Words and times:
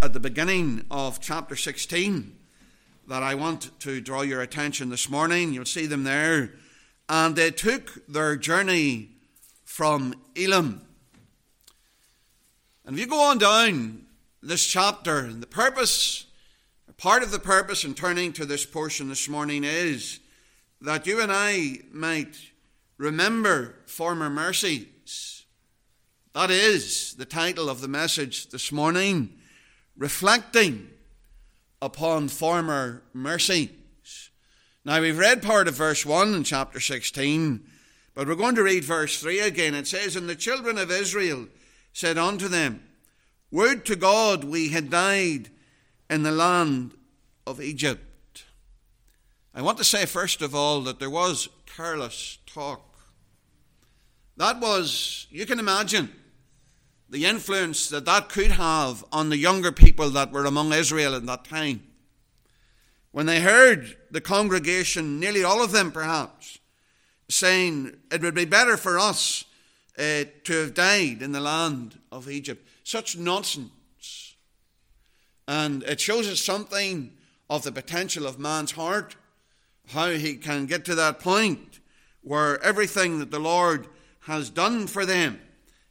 at 0.00 0.12
the 0.12 0.20
beginning 0.20 0.84
of 0.90 1.20
chapter 1.20 1.56
16 1.56 2.36
that 3.08 3.22
I 3.22 3.34
want 3.34 3.70
to 3.80 4.00
draw 4.00 4.22
your 4.22 4.42
attention 4.42 4.90
this 4.90 5.08
morning. 5.08 5.52
You'll 5.52 5.64
see 5.64 5.86
them 5.86 6.04
there. 6.04 6.52
And 7.08 7.34
they 7.34 7.50
took 7.50 8.06
their 8.06 8.36
journey 8.36 9.08
from 9.64 10.14
Elim. 10.36 10.82
And 12.84 12.94
if 12.94 13.00
you 13.00 13.06
go 13.06 13.20
on 13.20 13.38
down 13.38 14.06
this 14.40 14.64
chapter, 14.64 15.32
the 15.32 15.46
purpose, 15.46 16.26
part 16.96 17.22
of 17.22 17.32
the 17.32 17.40
purpose 17.40 17.84
in 17.84 17.94
turning 17.94 18.32
to 18.34 18.46
this 18.46 18.64
portion 18.64 19.08
this 19.08 19.28
morning 19.28 19.64
is 19.64 20.20
that 20.80 21.06
you 21.06 21.20
and 21.20 21.32
I 21.32 21.78
might 21.92 22.36
remember 22.98 23.74
former 23.86 24.30
mercies. 24.30 25.44
That 26.34 26.50
is 26.50 27.14
the 27.14 27.24
title 27.24 27.68
of 27.68 27.80
the 27.80 27.88
message 27.88 28.50
this 28.50 28.70
morning, 28.70 29.37
reflecting 29.98 30.88
upon 31.82 32.28
former 32.28 33.02
mercies. 33.12 33.70
Now, 34.84 35.02
we've 35.02 35.18
read 35.18 35.42
part 35.42 35.68
of 35.68 35.74
verse 35.74 36.06
1 36.06 36.32
in 36.32 36.44
chapter 36.44 36.80
16, 36.80 37.68
but 38.14 38.26
we're 38.26 38.36
going 38.36 38.54
to 38.54 38.62
read 38.62 38.84
verse 38.84 39.20
3 39.20 39.40
again. 39.40 39.74
It 39.74 39.86
says, 39.86 40.16
And 40.16 40.28
the 40.28 40.34
children 40.34 40.78
of 40.78 40.90
Israel 40.90 41.48
said 41.92 42.16
unto 42.16 42.48
them, 42.48 42.82
Would 43.50 43.84
to 43.86 43.96
God 43.96 44.44
we 44.44 44.70
had 44.70 44.88
died 44.88 45.50
in 46.08 46.22
the 46.22 46.32
land 46.32 46.94
of 47.46 47.60
Egypt. 47.60 48.44
I 49.54 49.62
want 49.62 49.78
to 49.78 49.84
say, 49.84 50.06
first 50.06 50.40
of 50.40 50.54
all, 50.54 50.80
that 50.82 51.00
there 51.00 51.10
was 51.10 51.48
careless 51.66 52.38
talk. 52.46 52.84
That 54.36 54.60
was, 54.60 55.26
you 55.30 55.44
can 55.46 55.58
imagine, 55.58 56.12
the 57.10 57.24
influence 57.24 57.88
that 57.88 58.04
that 58.04 58.28
could 58.28 58.52
have 58.52 59.04
on 59.10 59.28
the 59.28 59.38
younger 59.38 59.72
people 59.72 60.10
that 60.10 60.30
were 60.30 60.44
among 60.44 60.72
Israel 60.72 61.14
at 61.14 61.26
that 61.26 61.44
time. 61.44 61.82
When 63.12 63.26
they 63.26 63.40
heard 63.40 63.96
the 64.10 64.20
congregation, 64.20 65.18
nearly 65.18 65.42
all 65.42 65.62
of 65.62 65.72
them 65.72 65.90
perhaps, 65.90 66.58
saying 67.28 67.96
it 68.10 68.20
would 68.20 68.34
be 68.34 68.44
better 68.44 68.76
for 68.76 68.98
us 68.98 69.44
uh, 69.98 70.24
to 70.44 70.52
have 70.52 70.74
died 70.74 71.22
in 71.22 71.32
the 71.32 71.40
land 71.40 71.98
of 72.12 72.28
Egypt. 72.28 72.66
Such 72.84 73.16
nonsense. 73.16 74.36
And 75.46 75.82
it 75.84 76.00
shows 76.00 76.28
us 76.28 76.40
something 76.40 77.12
of 77.48 77.62
the 77.62 77.72
potential 77.72 78.26
of 78.26 78.38
man's 78.38 78.72
heart, 78.72 79.16
how 79.88 80.10
he 80.10 80.36
can 80.36 80.66
get 80.66 80.84
to 80.84 80.94
that 80.94 81.20
point 81.20 81.80
where 82.22 82.62
everything 82.62 83.18
that 83.18 83.30
the 83.30 83.38
Lord 83.38 83.88
has 84.20 84.50
done 84.50 84.86
for 84.86 85.06
them 85.06 85.40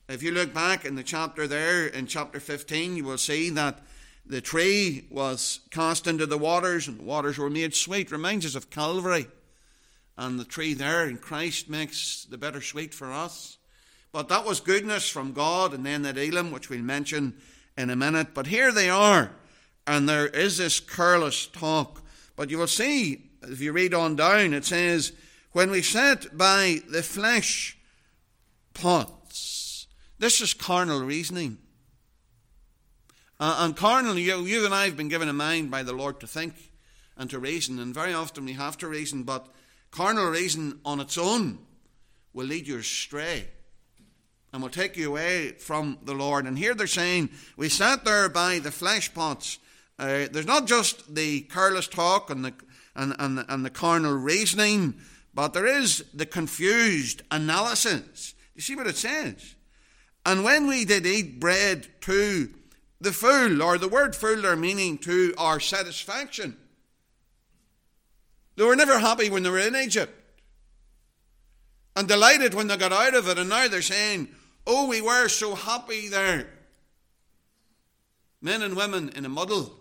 if 0.09 0.23
you 0.23 0.31
look 0.31 0.53
back 0.53 0.85
in 0.85 0.95
the 0.95 1.03
chapter 1.03 1.47
there, 1.47 1.87
in 1.87 2.07
chapter 2.07 2.39
15, 2.39 2.95
you 2.95 3.03
will 3.03 3.17
see 3.17 3.49
that 3.51 3.79
the 4.25 4.41
tree 4.41 5.05
was 5.09 5.59
cast 5.69 6.07
into 6.07 6.25
the 6.25 6.37
waters 6.37 6.87
and 6.87 6.99
the 6.99 7.03
waters 7.03 7.37
were 7.37 7.49
made 7.49 7.73
sweet. 7.73 8.11
Reminds 8.11 8.45
us 8.45 8.55
of 8.55 8.69
Calvary. 8.69 9.27
And 10.17 10.39
the 10.39 10.45
tree 10.45 10.73
there 10.73 11.03
and 11.03 11.21
Christ 11.21 11.69
makes 11.69 12.25
the 12.25 12.37
bitter 12.37 12.61
sweet 12.61 12.93
for 12.93 13.11
us. 13.11 13.57
But 14.11 14.29
that 14.29 14.45
was 14.45 14.59
goodness 14.59 15.09
from 15.09 15.33
God, 15.33 15.73
and 15.73 15.85
then 15.85 16.01
that 16.01 16.17
Elim, 16.17 16.51
which 16.51 16.69
we'll 16.69 16.79
mention 16.79 17.35
in 17.77 17.89
a 17.89 17.95
minute. 17.95 18.33
But 18.33 18.47
here 18.47 18.71
they 18.71 18.89
are, 18.89 19.31
and 19.85 20.09
there 20.09 20.27
is 20.27 20.57
this 20.57 20.79
careless 20.79 21.45
talk. 21.45 22.01
But 22.35 22.49
you 22.49 22.57
will 22.57 22.67
see, 22.67 23.29
if 23.43 23.61
you 23.61 23.73
read 23.73 23.93
on 23.93 24.15
down, 24.15 24.53
it 24.53 24.65
says, 24.65 25.11
When 25.51 25.69
we 25.69 25.81
sat 25.81 26.35
by 26.35 26.79
the 26.89 27.03
flesh 27.03 27.77
pot, 28.73 29.13
this 30.19 30.41
is 30.41 30.53
carnal 30.53 31.01
reasoning. 31.01 31.57
Uh, 33.39 33.57
and 33.59 33.75
carnal, 33.75 34.17
you, 34.17 34.41
you 34.45 34.65
and 34.65 34.73
I 34.73 34.85
have 34.85 34.97
been 34.97 35.09
given 35.09 35.29
a 35.29 35.33
mind 35.33 35.69
by 35.69 35.83
the 35.83 35.93
Lord 35.93 36.19
to 36.21 36.27
think 36.27 36.55
and 37.15 37.29
to 37.29 37.39
reason, 37.39 37.79
and 37.79 37.93
very 37.93 38.13
often 38.13 38.45
we 38.45 38.53
have 38.53 38.77
to 38.79 38.87
reason, 38.87 39.23
but 39.23 39.47
carnal 39.91 40.29
reason 40.29 40.79
on 40.83 40.99
its 40.99 41.17
own 41.17 41.59
will 42.33 42.45
lead 42.45 42.67
you 42.67 42.77
astray 42.77 43.47
and 44.51 44.61
will 44.61 44.69
take 44.69 44.97
you 44.97 45.09
away 45.09 45.51
from 45.51 45.99
the 46.03 46.13
Lord. 46.13 46.45
And 46.45 46.57
here 46.57 46.73
they're 46.73 46.87
saying, 46.87 47.29
We 47.57 47.69
sat 47.69 48.05
there 48.05 48.29
by 48.29 48.59
the 48.59 48.71
flesh 48.71 49.13
pots. 49.13 49.59
Uh, 49.99 50.27
there's 50.31 50.45
not 50.45 50.67
just 50.67 51.13
the 51.13 51.41
careless 51.41 51.87
talk 51.87 52.29
and 52.29 52.45
the, 52.45 52.53
and, 52.95 53.15
and, 53.19 53.45
and 53.47 53.65
the 53.65 53.69
carnal 53.69 54.13
reasoning, 54.13 54.95
but 55.33 55.53
there 55.53 55.67
is 55.67 56.03
the 56.13 56.25
confused 56.25 57.21
analysis. 57.29 58.33
You 58.55 58.61
see 58.61 58.75
what 58.75 58.87
it 58.87 58.97
says? 58.97 59.55
And 60.27 60.43
when 60.43 60.67
we 60.67 60.83
did 60.83 61.05
eat 61.05 61.39
bread 61.39 61.87
to 62.01 62.49
the 62.99 63.13
full, 63.13 63.63
or 63.63 63.77
the 63.77 63.87
word 63.87 64.13
full, 64.13 64.41
their 64.41 64.57
meaning 64.57 64.97
to 64.97 65.33
our 65.37 65.61
satisfaction, 65.61 66.57
they 68.57 68.65
were 68.65 68.75
never 68.75 68.99
happy 68.99 69.29
when 69.29 69.43
they 69.43 69.49
were 69.49 69.59
in 69.59 69.77
Egypt. 69.77 70.13
And 71.95 72.09
delighted 72.09 72.53
when 72.53 72.67
they 72.67 72.75
got 72.75 72.91
out 72.91 73.15
of 73.15 73.29
it, 73.29 73.37
and 73.37 73.47
now 73.47 73.69
they're 73.69 73.81
saying, 73.81 74.27
Oh, 74.67 74.89
we 74.89 74.99
were 74.99 75.29
so 75.29 75.55
happy 75.55 76.09
there. 76.09 76.49
Men 78.41 78.61
and 78.63 78.75
women 78.75 79.09
in 79.15 79.23
a 79.23 79.29
muddle. 79.29 79.79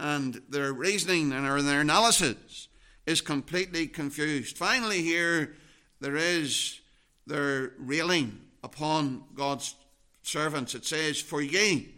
And 0.00 0.42
their 0.48 0.72
reasoning 0.72 1.32
and 1.32 1.46
their 1.46 1.80
analysis 1.80 2.66
is 3.06 3.20
completely 3.20 3.86
confused. 3.86 4.58
Finally, 4.58 5.02
here 5.02 5.54
there 6.00 6.16
is 6.16 6.80
their 7.24 7.74
railing 7.78 8.40
upon 8.62 9.24
God's 9.34 9.74
servants. 10.22 10.74
It 10.74 10.84
says, 10.84 11.20
For 11.20 11.42
ye, 11.42 11.94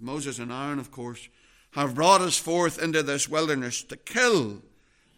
Moses 0.00 0.38
and 0.38 0.50
Aaron, 0.50 0.78
of 0.78 0.90
course, 0.90 1.28
have 1.72 1.94
brought 1.94 2.20
us 2.20 2.36
forth 2.36 2.82
into 2.82 3.02
this 3.02 3.28
wilderness 3.28 3.82
to 3.84 3.96
kill 3.96 4.62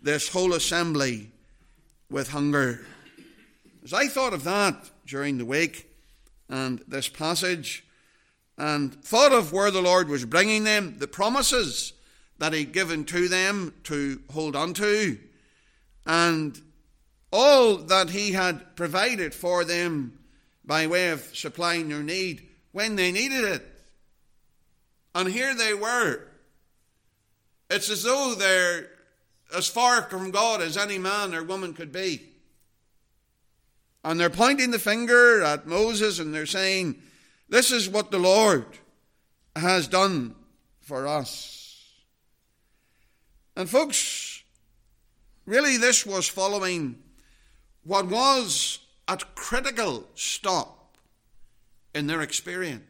this 0.03 0.29
whole 0.29 0.53
assembly 0.53 1.31
with 2.11 2.31
hunger. 2.31 2.87
As 3.83 3.93
I 3.93 4.07
thought 4.07 4.33
of 4.33 4.45
that 4.45 4.91
during 5.07 5.39
the 5.39 5.45
week 5.45 5.91
and 6.49 6.83
this 6.87 7.09
passage, 7.09 7.85
and 8.57 8.95
thought 9.03 9.33
of 9.33 9.53
where 9.53 9.71
the 9.71 9.83
Lord 9.83 10.09
was 10.09 10.25
bringing 10.25 10.65
them, 10.65 10.97
the 10.99 11.09
promises 11.09 11.93
that 12.39 12.53
He'd 12.53 12.73
given 12.73 13.05
to 13.07 13.29
them 13.29 13.75
to 13.85 14.21
hold 14.33 14.55
on 14.55 14.75
to, 14.75 15.19
and 16.07 16.61
all 17.33 17.77
that 17.77 18.11
He 18.11 18.33
had 18.33 18.77
provided 18.77 19.35
for 19.35 19.65
them 19.65 20.19
by 20.65 20.87
way 20.87 21.11
of 21.11 21.21
supplying 21.37 21.89
their 21.89 22.03
need 22.03 22.49
when 22.73 22.97
they 22.97 23.13
needed 23.13 23.45
it. 23.45 23.67
And 25.15 25.29
here 25.29 25.55
they 25.55 25.75
were. 25.75 26.27
It's 27.71 27.89
as 27.89 28.03
though 28.03 28.35
they're 28.35 28.89
as 29.55 29.69
far 29.69 30.03
from 30.03 30.31
God 30.31 30.61
as 30.61 30.77
any 30.77 30.99
man 30.99 31.35
or 31.35 31.45
woman 31.45 31.75
could 31.75 31.93
be. 31.93 32.23
And 34.03 34.21
they're 34.21 34.31
pointing 34.31 34.71
the 34.71 34.79
finger 34.79 35.43
at 35.43 35.67
Moses 35.67 36.19
and 36.19 36.35
they're 36.35 36.47
saying, 36.47 36.97
This 37.49 37.71
is 37.71 37.89
what 37.89 38.11
the 38.11 38.19
Lord 38.19 38.67
has 39.57 39.89
done 39.89 40.35
for 40.81 41.07
us. 41.07 41.91
And, 43.57 43.71
folks, 43.71 44.43
really, 45.47 45.77
this 45.77 46.05
was 46.05 46.29
following 46.29 46.99
what 47.85 48.07
was 48.07 48.81
at 49.09 49.23
a 49.23 49.27
critical 49.35 50.09
stop 50.15 50.97
in 51.95 52.07
their 52.07 52.23
experience. 52.23 52.83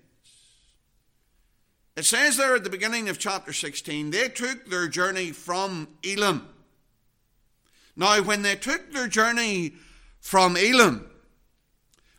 It 1.96 2.04
says 2.04 2.36
there 2.36 2.56
at 2.56 2.64
the 2.64 2.70
beginning 2.70 3.08
of 3.08 3.18
chapter 3.18 3.52
16, 3.52 4.10
they 4.10 4.28
took 4.28 4.66
their 4.66 4.88
journey 4.88 5.30
from 5.30 5.88
Elim. 6.02 6.48
Now, 7.96 8.20
when 8.22 8.42
they 8.42 8.56
took 8.56 8.92
their 8.92 9.06
journey 9.06 9.74
from 10.20 10.56
Elim, 10.56 11.08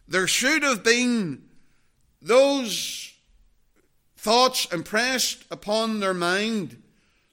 there 0.07 0.27
should 0.27 0.63
have 0.63 0.83
been 0.83 1.43
those 2.21 3.13
thoughts 4.15 4.65
impressed 4.71 5.43
upon 5.51 5.99
their 5.99 6.13
mind, 6.13 6.81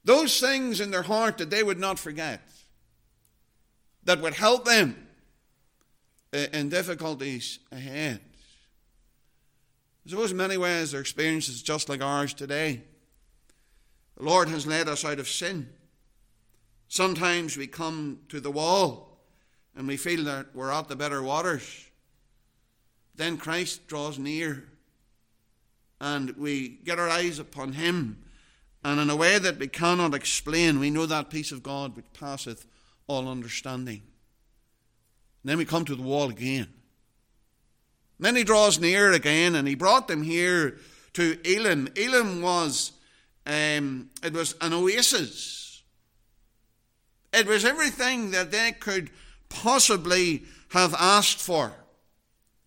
those 0.05 0.41
things 0.41 0.81
in 0.81 0.91
their 0.91 1.03
heart 1.03 1.39
that 1.39 1.51
they 1.51 1.63
would 1.63 1.79
not 1.79 1.99
forget, 1.99 2.43
that 4.03 4.21
would 4.21 4.35
help 4.35 4.65
them 4.65 5.07
in 6.33 6.69
difficulties 6.69 7.59
ahead. 7.71 8.21
I 10.07 10.11
suppose 10.11 10.31
in 10.31 10.37
many 10.37 10.57
ways 10.57 10.93
their 10.93 11.01
experience 11.01 11.49
is 11.49 11.63
just 11.63 11.89
like 11.89 12.03
ours 12.03 12.35
today. 12.35 12.83
The 14.17 14.25
Lord 14.25 14.49
has 14.49 14.67
led 14.67 14.89
us 14.89 15.05
out 15.05 15.19
of 15.19 15.29
sin. 15.29 15.69
Sometimes 16.89 17.57
we 17.57 17.67
come 17.67 18.21
to 18.29 18.41
the 18.41 18.51
wall 18.51 19.19
and 19.77 19.87
we 19.87 19.97
feel 19.97 20.25
that 20.25 20.55
we're 20.55 20.73
at 20.73 20.89
the 20.89 20.97
better 20.97 21.23
waters. 21.23 21.87
Then 23.15 23.37
Christ 23.37 23.87
draws 23.87 24.19
near 24.19 24.65
and 26.01 26.31
we 26.37 26.69
get 26.69 26.99
our 26.99 27.09
eyes 27.09 27.39
upon 27.39 27.75
Him. 27.75 28.25
And 28.85 28.99
in 28.99 29.09
a 29.09 29.17
way 29.17 29.39
that 29.39 29.59
we 29.59 29.69
cannot 29.69 30.15
explain, 30.15 30.81
we 30.81 30.91
know 30.91 31.07
that 31.07 31.31
peace 31.31 31.53
of 31.53 31.63
God 31.63 31.95
which 31.95 32.13
passeth 32.13 32.67
all 33.07 33.29
understanding. 33.29 34.03
And 35.43 35.51
then 35.51 35.59
we 35.59 35.65
come 35.65 35.85
to 35.85 35.95
the 35.95 36.03
wall 36.03 36.31
again. 36.31 36.69
And 38.19 38.27
then 38.27 38.37
he 38.37 38.45
draws 38.45 38.79
near 38.79 39.13
again, 39.13 39.55
and 39.55 39.67
he 39.67 39.75
brought 39.75 40.09
them 40.09 40.23
here 40.23 40.79
to 41.15 41.39
Elim. 41.45 41.89
Elim 41.97 42.41
was 42.43 42.93
um, 43.47 44.11
it 44.23 44.33
was 44.33 44.55
an 44.61 44.73
oasis. 44.73 45.83
It 47.33 47.47
was 47.47 47.65
everything 47.65 48.31
that 48.33 48.51
they 48.51 48.73
could 48.73 49.11
possibly 49.49 50.45
have 50.71 50.95
asked 50.95 51.41
for 51.41 51.73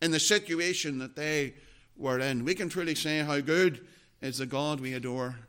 in 0.01 0.11
the 0.11 0.19
situation 0.19 0.99
that 0.99 1.15
they 1.15 1.53
were 1.95 2.19
in. 2.19 2.43
We 2.43 2.55
can 2.55 2.69
truly 2.69 2.95
say 2.95 3.19
how 3.19 3.39
good 3.39 3.85
is 4.21 4.39
the 4.39 4.45
God 4.45 4.79
we 4.79 4.93
adore. 4.93 5.39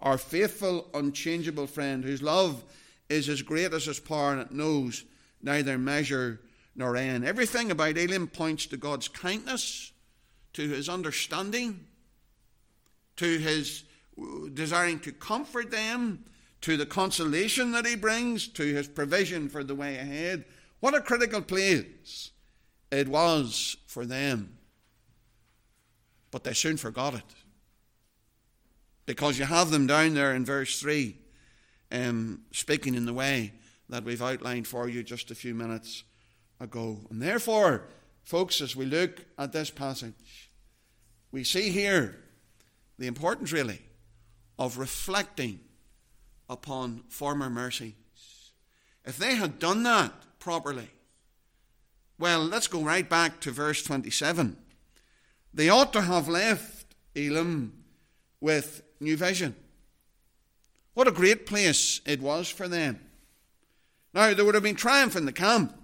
Our 0.00 0.18
faithful, 0.18 0.88
unchangeable 0.94 1.66
friend, 1.66 2.04
whose 2.04 2.22
love 2.22 2.62
is 3.08 3.28
as 3.28 3.42
great 3.42 3.72
as 3.72 3.86
his 3.86 3.98
power 3.98 4.32
and 4.32 4.40
it 4.40 4.52
knows 4.52 5.04
neither 5.46 5.78
measure 5.78 6.40
nor 6.74 6.96
end. 6.96 7.24
Everything 7.24 7.70
about 7.70 7.96
Elim 7.96 8.26
points 8.26 8.66
to 8.66 8.76
God's 8.76 9.08
kindness, 9.08 9.92
to 10.52 10.68
his 10.68 10.88
understanding, 10.88 11.86
to 13.16 13.38
his 13.38 13.84
desiring 14.52 14.98
to 15.00 15.12
comfort 15.12 15.70
them, 15.70 16.24
to 16.62 16.76
the 16.76 16.84
consolation 16.84 17.70
that 17.72 17.86
he 17.86 17.94
brings, 17.94 18.48
to 18.48 18.62
his 18.62 18.88
provision 18.88 19.48
for 19.48 19.62
the 19.62 19.74
way 19.74 19.96
ahead. 19.96 20.44
What 20.80 20.94
a 20.94 21.00
critical 21.00 21.40
place 21.40 22.32
it 22.90 23.08
was 23.08 23.76
for 23.86 24.04
them. 24.04 24.58
But 26.30 26.44
they 26.44 26.54
soon 26.54 26.76
forgot 26.76 27.14
it. 27.14 27.22
Because 29.06 29.38
you 29.38 29.44
have 29.44 29.70
them 29.70 29.86
down 29.86 30.14
there 30.14 30.34
in 30.34 30.44
verse 30.44 30.80
3, 30.80 31.16
um, 31.92 32.40
speaking 32.50 32.96
in 32.96 33.06
the 33.06 33.14
way 33.14 33.52
that 33.88 34.04
we've 34.04 34.22
outlined 34.22 34.66
for 34.66 34.88
you 34.88 35.02
just 35.02 35.30
a 35.30 35.34
few 35.34 35.54
minutes 35.54 36.04
ago. 36.60 36.98
And 37.10 37.22
therefore, 37.22 37.88
folks, 38.24 38.60
as 38.60 38.74
we 38.74 38.86
look 38.86 39.24
at 39.38 39.52
this 39.52 39.70
passage, 39.70 40.50
we 41.30 41.44
see 41.44 41.70
here 41.70 42.16
the 42.98 43.06
importance, 43.06 43.52
really, 43.52 43.80
of 44.58 44.78
reflecting 44.78 45.60
upon 46.48 47.04
former 47.08 47.50
mercies. 47.50 47.94
If 49.04 49.18
they 49.18 49.36
had 49.36 49.58
done 49.58 49.82
that 49.84 50.12
properly, 50.38 50.90
well, 52.18 52.40
let's 52.40 52.66
go 52.66 52.82
right 52.82 53.08
back 53.08 53.40
to 53.40 53.50
verse 53.50 53.82
27. 53.82 54.56
They 55.52 55.68
ought 55.68 55.92
to 55.92 56.02
have 56.02 56.28
left 56.28 56.94
Elim 57.14 57.84
with 58.40 58.82
new 59.00 59.16
vision. 59.16 59.54
What 60.94 61.08
a 61.08 61.12
great 61.12 61.46
place 61.46 62.00
it 62.06 62.20
was 62.20 62.48
for 62.48 62.68
them. 62.68 63.00
Now, 64.16 64.32
there 64.32 64.46
would 64.46 64.54
have 64.54 64.62
been 64.62 64.76
triumph 64.76 65.14
in 65.14 65.26
the 65.26 65.32
camp 65.32 65.78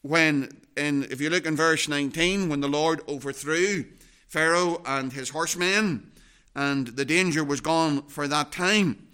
when, 0.00 0.62
in, 0.78 1.04
if 1.10 1.20
you 1.20 1.28
look 1.28 1.44
in 1.44 1.56
verse 1.56 1.88
19, 1.88 2.48
when 2.48 2.62
the 2.62 2.68
Lord 2.68 3.02
overthrew 3.06 3.84
Pharaoh 4.26 4.80
and 4.86 5.12
his 5.12 5.28
horsemen, 5.28 6.10
and 6.56 6.86
the 6.86 7.04
danger 7.04 7.44
was 7.44 7.60
gone 7.60 8.04
for 8.08 8.26
that 8.26 8.50
time. 8.50 9.06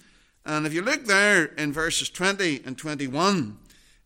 And 0.44 0.64
if 0.64 0.72
you 0.72 0.80
look 0.80 1.06
there 1.06 1.46
in 1.58 1.72
verses 1.72 2.08
20 2.08 2.62
and 2.64 2.78
21, 2.78 3.58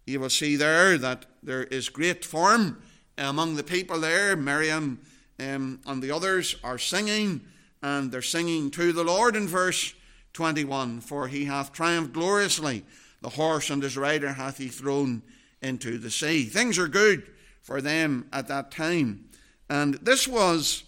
you 0.07 0.19
will 0.19 0.31
see 0.31 0.57
there 0.57 0.97
that 0.97 1.27
there 1.43 1.65
is 1.65 1.91
great 1.91 2.25
form 2.25 2.83
among 3.19 3.57
the 3.57 3.63
people 3.63 4.01
there. 4.01 4.37
Miriam 4.37 5.03
um, 5.39 5.81
and 5.85 6.03
the 6.03 6.13
others 6.13 6.57
are 6.65 6.79
singing, 6.79 7.43
and 7.83 8.11
they're 8.11 8.23
singing 8.23 8.71
to 8.71 8.95
the 8.95 9.05
Lord 9.05 9.37
in 9.37 9.47
verse 9.47 9.93
21 10.33 11.03
For 11.03 11.29
he 11.29 11.45
hath 11.45 11.75
triumphed 11.75 12.15
gloriously, 12.15 12.87
the 13.22 13.31
horse 13.31 13.70
and 13.70 13.82
his 13.82 13.96
rider 13.96 14.32
hath 14.32 14.58
he 14.58 14.69
thrown 14.69 15.22
into 15.62 15.99
the 15.99 16.11
sea. 16.11 16.44
Things 16.44 16.78
are 16.78 16.88
good 16.88 17.26
for 17.62 17.81
them 17.81 18.28
at 18.32 18.49
that 18.49 18.70
time. 18.70 19.26
And 19.69 19.94
this 19.94 20.26
was 20.26 20.84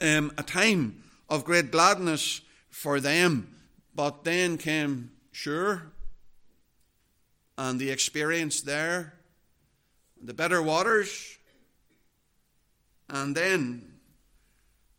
um, 0.00 0.32
a 0.38 0.42
time 0.42 1.02
of 1.28 1.44
great 1.44 1.70
gladness 1.70 2.40
for 2.70 3.00
them. 3.00 3.54
But 3.94 4.24
then 4.24 4.58
came 4.58 5.10
Shur 5.32 5.82
and 7.56 7.80
the 7.80 7.90
experience 7.90 8.60
there, 8.60 9.14
the 10.22 10.34
better 10.34 10.62
waters, 10.62 11.38
and 13.08 13.36
then 13.36 13.94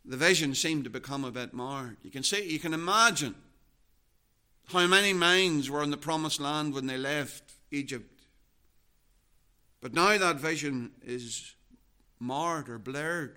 the 0.04 0.16
vision 0.16 0.54
seemed 0.54 0.84
to 0.84 0.90
become 0.90 1.24
a 1.24 1.30
bit 1.30 1.54
marred. 1.54 1.96
You 2.02 2.10
can 2.10 2.22
see, 2.22 2.50
you 2.50 2.58
can 2.58 2.74
imagine 2.74 3.34
how 4.72 4.86
many 4.86 5.12
minds 5.12 5.68
were 5.70 5.82
in 5.82 5.90
the 5.90 5.96
promised 5.96 6.40
land 6.40 6.74
when 6.74 6.86
they 6.86 6.96
left 6.96 7.42
Egypt. 7.70 8.22
But 9.80 9.94
now 9.94 10.18
that 10.18 10.36
vision 10.36 10.92
is 11.02 11.54
marred 12.18 12.68
or 12.68 12.78
blurred. 12.78 13.36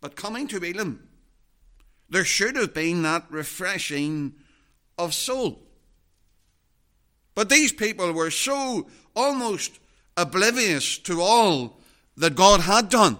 But 0.00 0.16
coming 0.16 0.46
to 0.48 0.62
Elim, 0.62 1.08
there 2.08 2.24
should 2.24 2.56
have 2.56 2.74
been 2.74 3.02
that 3.02 3.24
refreshing 3.30 4.34
of 4.98 5.14
soul. 5.14 5.62
But 7.34 7.48
these 7.48 7.72
people 7.72 8.12
were 8.12 8.30
so 8.30 8.88
almost 9.14 9.78
oblivious 10.16 10.98
to 10.98 11.20
all 11.20 11.80
that 12.16 12.34
God 12.34 12.60
had 12.60 12.88
done. 12.88 13.18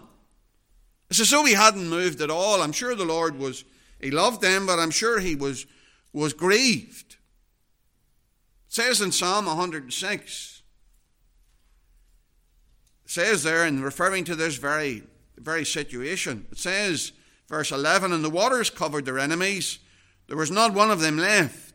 As 1.11 1.31
though 1.31 1.45
he 1.45 1.55
hadn't 1.55 1.89
moved 1.89 2.21
at 2.21 2.31
all. 2.31 2.63
I'm 2.63 2.73
sure 2.73 2.95
the 2.95 3.05
Lord 3.05 3.39
was, 3.39 3.65
he 4.01 4.11
loved 4.11 4.43
them, 4.43 4.67
but 4.67 4.79
I'm 4.79 4.91
sure 4.91 5.19
he 5.19 5.35
was, 5.35 5.67
was 6.13 6.33
grieved. 6.33 7.17
It 8.69 8.75
says 8.75 9.01
in 9.01 9.13
Psalm 9.13 9.47
106, 9.47 10.63
it 13.05 13.11
says 13.11 13.43
there, 13.43 13.67
in 13.67 13.83
referring 13.83 14.25
to 14.25 14.37
this 14.37 14.57
very, 14.57 15.03
very 15.37 15.65
situation, 15.65 16.47
it 16.53 16.59
says, 16.59 17.13
verse 17.49 17.73
11, 17.73 18.13
And 18.13 18.25
the 18.25 18.31
waters 18.31 18.71
covered 18.71 19.05
their 19.05 19.19
enemies, 19.19 19.79
there 20.29 20.37
was 20.37 20.51
not 20.51 20.75
one 20.75 20.91
of 20.91 21.01
them 21.01 21.19
left. 21.19 21.75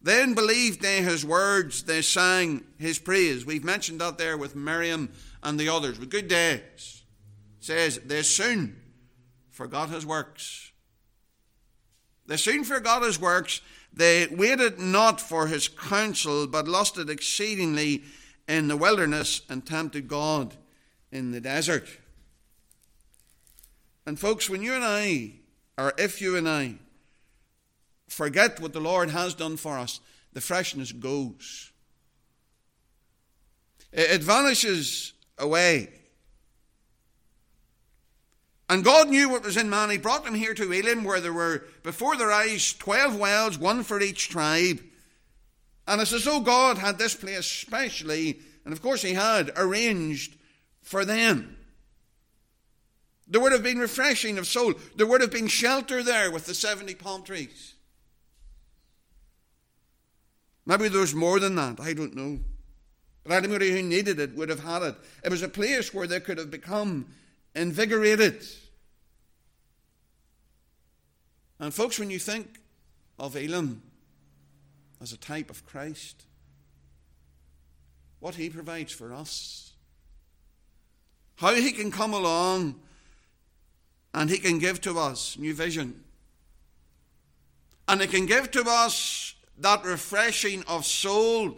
Then 0.00 0.34
believed 0.34 0.82
they 0.82 1.02
his 1.02 1.24
words, 1.24 1.84
they 1.84 2.02
sang 2.02 2.62
his 2.78 2.98
praise. 2.98 3.46
We've 3.46 3.64
mentioned 3.64 4.00
that 4.00 4.18
there 4.18 4.36
with 4.36 4.54
Miriam 4.54 5.12
and 5.42 5.58
the 5.58 5.70
others, 5.70 5.98
with 5.98 6.10
good 6.10 6.28
days 6.28 6.94
says, 7.64 7.98
They 8.04 8.22
soon 8.22 8.76
forgot 9.50 9.90
his 9.90 10.06
works. 10.06 10.72
They 12.26 12.36
soon 12.36 12.64
forgot 12.64 13.02
his 13.02 13.20
works. 13.20 13.60
They 13.92 14.26
waited 14.26 14.78
not 14.78 15.20
for 15.20 15.46
his 15.46 15.68
counsel, 15.68 16.46
but 16.46 16.66
lusted 16.66 17.10
exceedingly 17.10 18.02
in 18.48 18.68
the 18.68 18.76
wilderness 18.76 19.42
and 19.48 19.64
tempted 19.64 20.08
God 20.08 20.54
in 21.12 21.30
the 21.30 21.40
desert. 21.40 21.88
And, 24.06 24.18
folks, 24.18 24.50
when 24.50 24.62
you 24.62 24.74
and 24.74 24.84
I, 24.84 25.32
or 25.78 25.94
if 25.96 26.20
you 26.20 26.36
and 26.36 26.48
I, 26.48 26.76
forget 28.08 28.60
what 28.60 28.72
the 28.72 28.80
Lord 28.80 29.10
has 29.10 29.34
done 29.34 29.56
for 29.56 29.78
us, 29.78 30.00
the 30.32 30.40
freshness 30.40 30.92
goes. 30.92 31.72
It 33.92 34.22
vanishes 34.22 35.12
away. 35.38 35.88
And 38.68 38.82
God 38.82 39.08
knew 39.10 39.28
what 39.28 39.44
was 39.44 39.56
in 39.56 39.68
man. 39.68 39.90
He 39.90 39.98
brought 39.98 40.24
them 40.24 40.34
here 40.34 40.54
to 40.54 40.72
Elim, 40.72 41.04
where 41.04 41.20
there 41.20 41.32
were 41.32 41.64
before 41.82 42.16
their 42.16 42.32
eyes 42.32 42.72
twelve 42.72 43.18
wells, 43.18 43.58
one 43.58 43.82
for 43.82 44.00
each 44.00 44.28
tribe. 44.28 44.80
And 45.86 46.00
it's 46.00 46.12
as 46.14 46.24
though 46.24 46.40
God 46.40 46.78
had 46.78 46.96
this 46.96 47.14
place 47.14 47.46
specially, 47.46 48.40
and 48.64 48.72
of 48.72 48.80
course 48.80 49.02
He 49.02 49.12
had 49.12 49.50
arranged 49.56 50.36
for 50.82 51.04
them. 51.04 51.58
There 53.26 53.40
would 53.40 53.52
have 53.52 53.62
been 53.62 53.78
refreshing 53.78 54.38
of 54.38 54.46
soul. 54.46 54.74
There 54.96 55.06
would 55.06 55.20
have 55.20 55.30
been 55.30 55.48
shelter 55.48 56.02
there 56.02 56.30
with 56.30 56.46
the 56.46 56.54
70 56.54 56.94
palm 56.94 57.22
trees. 57.22 57.74
Maybe 60.66 60.88
there 60.88 61.00
was 61.00 61.14
more 61.14 61.40
than 61.40 61.54
that. 61.56 61.80
I 61.80 61.92
don't 61.92 62.14
know. 62.14 62.40
But 63.24 63.32
anybody 63.32 63.70
who 63.70 63.82
needed 63.82 64.20
it 64.20 64.34
would 64.34 64.50
have 64.50 64.60
had 64.60 64.82
it. 64.82 64.96
It 65.22 65.30
was 65.30 65.42
a 65.42 65.48
place 65.48 65.92
where 65.92 66.06
they 66.06 66.20
could 66.20 66.38
have 66.38 66.50
become 66.50 67.06
invigorated. 67.54 68.44
And, 71.58 71.72
folks, 71.72 71.98
when 71.98 72.10
you 72.10 72.18
think 72.18 72.60
of 73.18 73.36
Elim 73.36 73.82
as 75.00 75.12
a 75.12 75.16
type 75.16 75.50
of 75.50 75.64
Christ, 75.64 76.24
what 78.20 78.34
he 78.34 78.50
provides 78.50 78.92
for 78.92 79.12
us, 79.12 79.72
how 81.36 81.54
he 81.54 81.72
can 81.72 81.90
come 81.90 82.14
along 82.14 82.80
and 84.14 84.30
he 84.30 84.38
can 84.38 84.58
give 84.58 84.80
to 84.82 84.98
us 84.98 85.36
new 85.38 85.54
vision. 85.54 86.02
And 87.86 88.00
he 88.00 88.06
can 88.06 88.26
give 88.26 88.50
to 88.52 88.64
us 88.66 89.34
that 89.58 89.84
refreshing 89.84 90.62
of 90.66 90.86
soul 90.86 91.56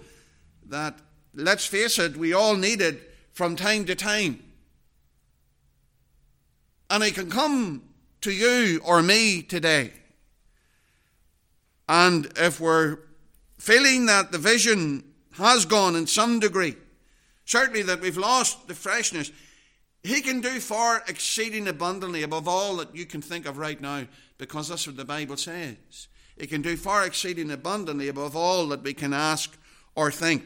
that, 0.68 0.98
let's 1.34 1.66
face 1.66 1.98
it, 1.98 2.16
we 2.16 2.32
all 2.32 2.56
needed 2.56 3.00
from 3.32 3.54
time 3.54 3.84
to 3.84 3.94
time. 3.94 4.42
And 6.88 7.02
he 7.02 7.10
can 7.10 7.30
come 7.30 7.82
to 8.20 8.30
you 8.32 8.80
or 8.84 9.02
me 9.02 9.42
today. 9.42 9.92
And 11.88 12.32
if 12.36 12.60
we're 12.60 12.98
feeling 13.58 14.06
that 14.06 14.32
the 14.32 14.38
vision 14.38 15.04
has 15.34 15.64
gone 15.64 15.96
in 15.96 16.06
some 16.06 16.40
degree, 16.40 16.76
certainly 17.44 17.82
that 17.82 18.00
we've 18.00 18.16
lost 18.16 18.68
the 18.68 18.74
freshness, 18.74 19.30
He 20.02 20.20
can 20.20 20.40
do 20.40 20.60
far 20.60 21.02
exceeding 21.08 21.68
abundantly 21.68 22.22
above 22.22 22.46
all 22.46 22.76
that 22.76 22.94
you 22.94 23.06
can 23.06 23.22
think 23.22 23.46
of 23.46 23.58
right 23.58 23.80
now, 23.80 24.06
because 24.38 24.68
that's 24.68 24.86
what 24.86 24.96
the 24.96 25.04
Bible 25.04 25.36
says. 25.36 26.08
He 26.36 26.46
can 26.46 26.62
do 26.62 26.76
far 26.76 27.04
exceeding 27.04 27.50
abundantly 27.50 28.08
above 28.08 28.36
all 28.36 28.66
that 28.68 28.82
we 28.82 28.94
can 28.94 29.12
ask 29.12 29.56
or 29.94 30.10
think. 30.10 30.44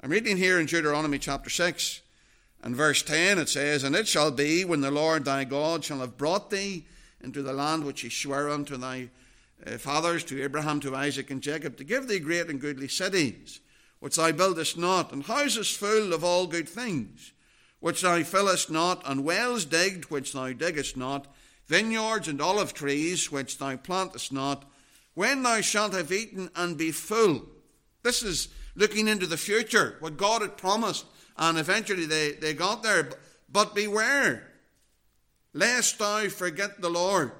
I'm 0.00 0.10
reading 0.10 0.36
here 0.36 0.60
in 0.60 0.66
Deuteronomy 0.66 1.18
chapter 1.18 1.50
6 1.50 2.02
and 2.62 2.74
verse 2.74 3.02
10. 3.02 3.38
It 3.38 3.48
says, 3.48 3.84
And 3.84 3.94
it 3.94 4.08
shall 4.08 4.30
be 4.30 4.64
when 4.64 4.80
the 4.80 4.90
Lord 4.90 5.24
thy 5.24 5.44
God 5.44 5.84
shall 5.84 6.00
have 6.00 6.16
brought 6.16 6.50
thee 6.50 6.86
into 7.20 7.42
the 7.42 7.52
land 7.52 7.84
which 7.84 8.00
he 8.02 8.10
sware 8.10 8.48
unto 8.48 8.76
thy 8.76 9.10
uh, 9.66 9.78
fathers, 9.78 10.24
to 10.24 10.42
Abraham, 10.42 10.80
to 10.80 10.94
Isaac, 10.94 11.30
and 11.30 11.42
Jacob, 11.42 11.76
to 11.76 11.84
give 11.84 12.06
thee 12.06 12.20
great 12.20 12.48
and 12.48 12.60
goodly 12.60 12.88
cities, 12.88 13.60
which 13.98 14.16
thou 14.16 14.30
buildest 14.32 14.78
not, 14.78 15.12
and 15.12 15.24
houses 15.24 15.70
full 15.70 16.12
of 16.12 16.22
all 16.22 16.46
good 16.46 16.68
things, 16.68 17.32
which 17.80 18.02
thou 18.02 18.22
fillest 18.22 18.70
not, 18.70 19.02
and 19.04 19.24
wells 19.24 19.64
digged, 19.64 20.10
which 20.10 20.32
thou 20.32 20.52
diggest 20.52 20.96
not, 20.96 21.26
vineyards 21.66 22.28
and 22.28 22.40
olive 22.40 22.72
trees, 22.72 23.32
which 23.32 23.58
thou 23.58 23.76
plantest 23.76 24.32
not, 24.32 24.64
when 25.14 25.42
thou 25.42 25.60
shalt 25.60 25.92
have 25.92 26.12
eaten 26.12 26.48
and 26.54 26.78
be 26.78 26.92
full. 26.92 27.42
This 28.04 28.22
is 28.22 28.48
looking 28.76 29.08
into 29.08 29.26
the 29.26 29.36
future, 29.36 29.96
what 29.98 30.16
God 30.16 30.42
had 30.42 30.56
promised, 30.56 31.04
and 31.38 31.58
eventually 31.58 32.06
they, 32.06 32.32
they 32.32 32.54
got 32.54 32.82
there. 32.82 33.10
But 33.50 33.74
beware, 33.74 34.50
lest 35.54 35.98
thou 35.98 36.28
forget 36.28 36.80
the 36.80 36.90
Lord 36.90 37.32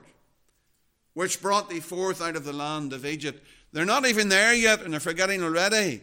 which 1.18 1.42
brought 1.42 1.68
thee 1.68 1.80
forth 1.80 2.22
out 2.22 2.36
of 2.36 2.44
the 2.44 2.52
land 2.52 2.92
of 2.92 3.04
Egypt. 3.04 3.44
They're 3.72 3.84
not 3.84 4.06
even 4.06 4.28
there 4.28 4.54
yet, 4.54 4.82
and 4.82 4.92
they're 4.92 5.00
forgetting 5.00 5.42
already. 5.42 6.00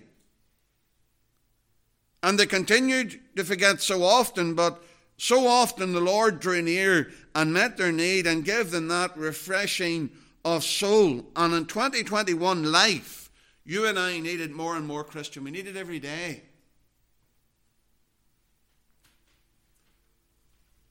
And 2.21 2.37
they 2.37 2.45
continued 2.45 3.17
to 3.37 3.45
forget 3.45 3.81
so 3.81 4.03
often, 4.03 4.55
but 4.55 4.83
so 5.15 5.47
often 5.47 5.93
the 5.93 6.01
Lord 6.01 6.41
drew 6.41 6.61
near 6.61 7.11
and 7.33 7.53
met 7.53 7.77
their 7.77 7.93
need 7.93 8.27
and 8.27 8.43
gave 8.43 8.71
them 8.71 8.89
that 8.89 9.15
refreshing 9.15 10.09
of 10.43 10.65
soul. 10.65 11.23
And 11.33 11.53
in 11.53 11.65
2021 11.65 12.69
life, 12.69 13.31
you 13.63 13.87
and 13.87 13.97
I 13.97 14.19
needed 14.19 14.51
more 14.51 14.75
and 14.75 14.85
more 14.85 15.05
Christian. 15.05 15.45
We 15.45 15.51
need 15.51 15.67
it 15.67 15.77
every 15.77 15.99
day. 15.99 16.43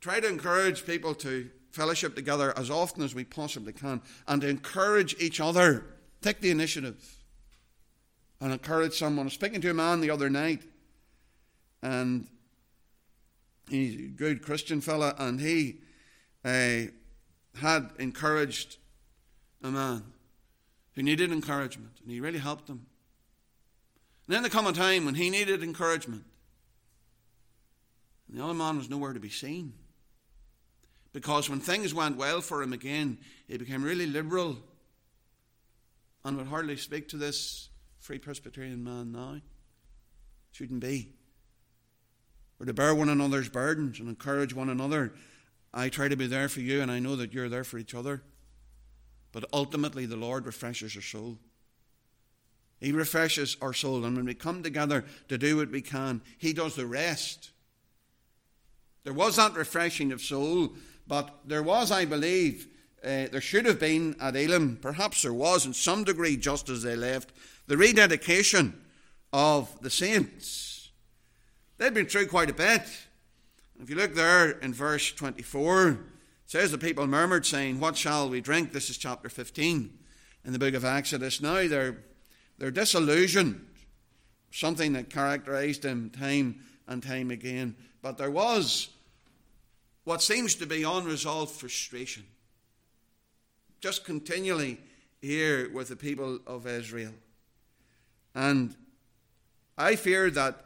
Try 0.04 0.20
to 0.20 0.28
encourage 0.28 0.84
people 0.84 1.14
to 1.14 1.48
fellowship 1.70 2.14
together 2.14 2.52
as 2.58 2.68
often 2.68 3.02
as 3.02 3.14
we 3.14 3.24
possibly 3.24 3.72
can 3.72 4.02
and 4.28 4.42
to 4.42 4.48
encourage 4.50 5.16
each 5.18 5.40
other. 5.40 5.86
Take 6.20 6.42
the 6.42 6.50
initiative 6.50 7.22
and 8.38 8.52
encourage 8.52 8.98
someone. 8.98 9.24
I 9.24 9.28
was 9.28 9.32
speaking 9.32 9.62
to 9.62 9.70
a 9.70 9.72
man 9.72 10.02
the 10.02 10.10
other 10.10 10.28
night, 10.28 10.60
and 11.80 12.26
he's 13.70 13.94
a 13.98 14.08
good 14.08 14.42
Christian 14.42 14.82
fella, 14.82 15.14
and 15.16 15.40
he 15.40 15.78
uh, 16.44 16.90
had 17.58 17.88
encouraged 17.98 18.76
a 19.62 19.70
man 19.70 20.04
who 20.96 21.02
needed 21.02 21.32
encouragement, 21.32 21.92
and 22.02 22.12
he 22.12 22.20
really 22.20 22.40
helped 22.40 22.68
him. 22.68 22.84
And 24.26 24.36
then 24.36 24.42
there 24.42 24.50
come 24.50 24.66
a 24.66 24.72
time 24.74 25.06
when 25.06 25.14
he 25.14 25.30
needed 25.30 25.62
encouragement, 25.62 26.24
and 28.28 28.36
the 28.36 28.44
other 28.44 28.52
man 28.52 28.76
was 28.76 28.90
nowhere 28.90 29.14
to 29.14 29.18
be 29.18 29.30
seen. 29.30 29.72
Because 31.14 31.48
when 31.48 31.60
things 31.60 31.94
went 31.94 32.16
well 32.16 32.40
for 32.40 32.60
him 32.60 32.72
again, 32.72 33.18
he 33.46 33.56
became 33.56 33.84
really 33.84 34.06
liberal 34.06 34.58
and 36.24 36.36
would 36.36 36.48
hardly 36.48 36.76
speak 36.76 37.08
to 37.08 37.16
this 37.16 37.68
free 38.00 38.18
Presbyterian 38.18 38.82
man 38.82 39.12
now. 39.12 39.40
Shouldn't 40.50 40.80
be. 40.80 41.12
We're 42.58 42.66
to 42.66 42.74
bear 42.74 42.94
one 42.96 43.08
another's 43.08 43.48
burdens 43.48 44.00
and 44.00 44.08
encourage 44.08 44.54
one 44.54 44.68
another. 44.68 45.14
I 45.72 45.88
try 45.88 46.08
to 46.08 46.16
be 46.16 46.26
there 46.26 46.48
for 46.48 46.60
you, 46.60 46.82
and 46.82 46.90
I 46.90 46.98
know 46.98 47.14
that 47.14 47.32
you're 47.32 47.48
there 47.48 47.64
for 47.64 47.78
each 47.78 47.94
other. 47.94 48.22
But 49.30 49.44
ultimately, 49.52 50.06
the 50.06 50.16
Lord 50.16 50.46
refreshes 50.46 50.96
our 50.96 51.02
soul. 51.02 51.38
He 52.80 52.90
refreshes 52.90 53.56
our 53.62 53.72
soul. 53.72 54.04
And 54.04 54.16
when 54.16 54.26
we 54.26 54.34
come 54.34 54.64
together 54.64 55.04
to 55.28 55.38
do 55.38 55.58
what 55.58 55.70
we 55.70 55.80
can, 55.80 56.22
He 56.38 56.52
does 56.52 56.74
the 56.74 56.86
rest. 56.86 57.50
There 59.04 59.12
was 59.12 59.36
that 59.36 59.54
refreshing 59.54 60.10
of 60.10 60.20
soul 60.20 60.74
but 61.06 61.40
there 61.44 61.62
was, 61.62 61.90
I 61.90 62.04
believe, 62.04 62.68
uh, 63.02 63.28
there 63.30 63.40
should 63.40 63.66
have 63.66 63.78
been 63.78 64.16
at 64.20 64.36
Elim, 64.36 64.78
perhaps 64.80 65.22
there 65.22 65.34
was 65.34 65.66
in 65.66 65.74
some 65.74 66.04
degree 66.04 66.36
just 66.36 66.68
as 66.68 66.82
they 66.82 66.96
left, 66.96 67.32
the 67.66 67.76
rededication 67.76 68.80
of 69.32 69.80
the 69.82 69.90
saints. 69.90 70.90
They'd 71.76 71.92
been 71.92 72.06
through 72.06 72.28
quite 72.28 72.50
a 72.50 72.54
bit. 72.54 72.82
If 73.80 73.90
you 73.90 73.96
look 73.96 74.14
there 74.14 74.52
in 74.52 74.72
verse 74.72 75.12
24, 75.12 75.88
it 75.88 75.98
says 76.46 76.70
the 76.70 76.78
people 76.78 77.06
murmured, 77.06 77.44
saying, 77.44 77.80
What 77.80 77.96
shall 77.96 78.28
we 78.28 78.40
drink? 78.40 78.72
This 78.72 78.88
is 78.88 78.96
chapter 78.96 79.28
15 79.28 79.98
in 80.44 80.52
the 80.52 80.58
book 80.58 80.74
of 80.74 80.84
Exodus. 80.84 81.42
Now 81.42 81.66
they're, 81.66 81.98
they're 82.58 82.70
disillusioned, 82.70 83.66
something 84.50 84.92
that 84.92 85.10
characterized 85.10 85.82
them 85.82 86.10
time 86.10 86.60
and 86.86 87.02
time 87.02 87.30
again. 87.30 87.74
But 88.02 88.18
there 88.18 88.30
was 88.30 88.88
what 90.04 90.22
seems 90.22 90.54
to 90.56 90.66
be 90.66 90.82
unresolved 90.82 91.52
frustration. 91.52 92.24
Just 93.80 94.04
continually 94.04 94.78
here 95.20 95.70
with 95.72 95.88
the 95.88 95.96
people 95.96 96.38
of 96.46 96.66
Israel. 96.66 97.12
And 98.34 98.74
I 99.76 99.96
fear 99.96 100.30
that, 100.30 100.64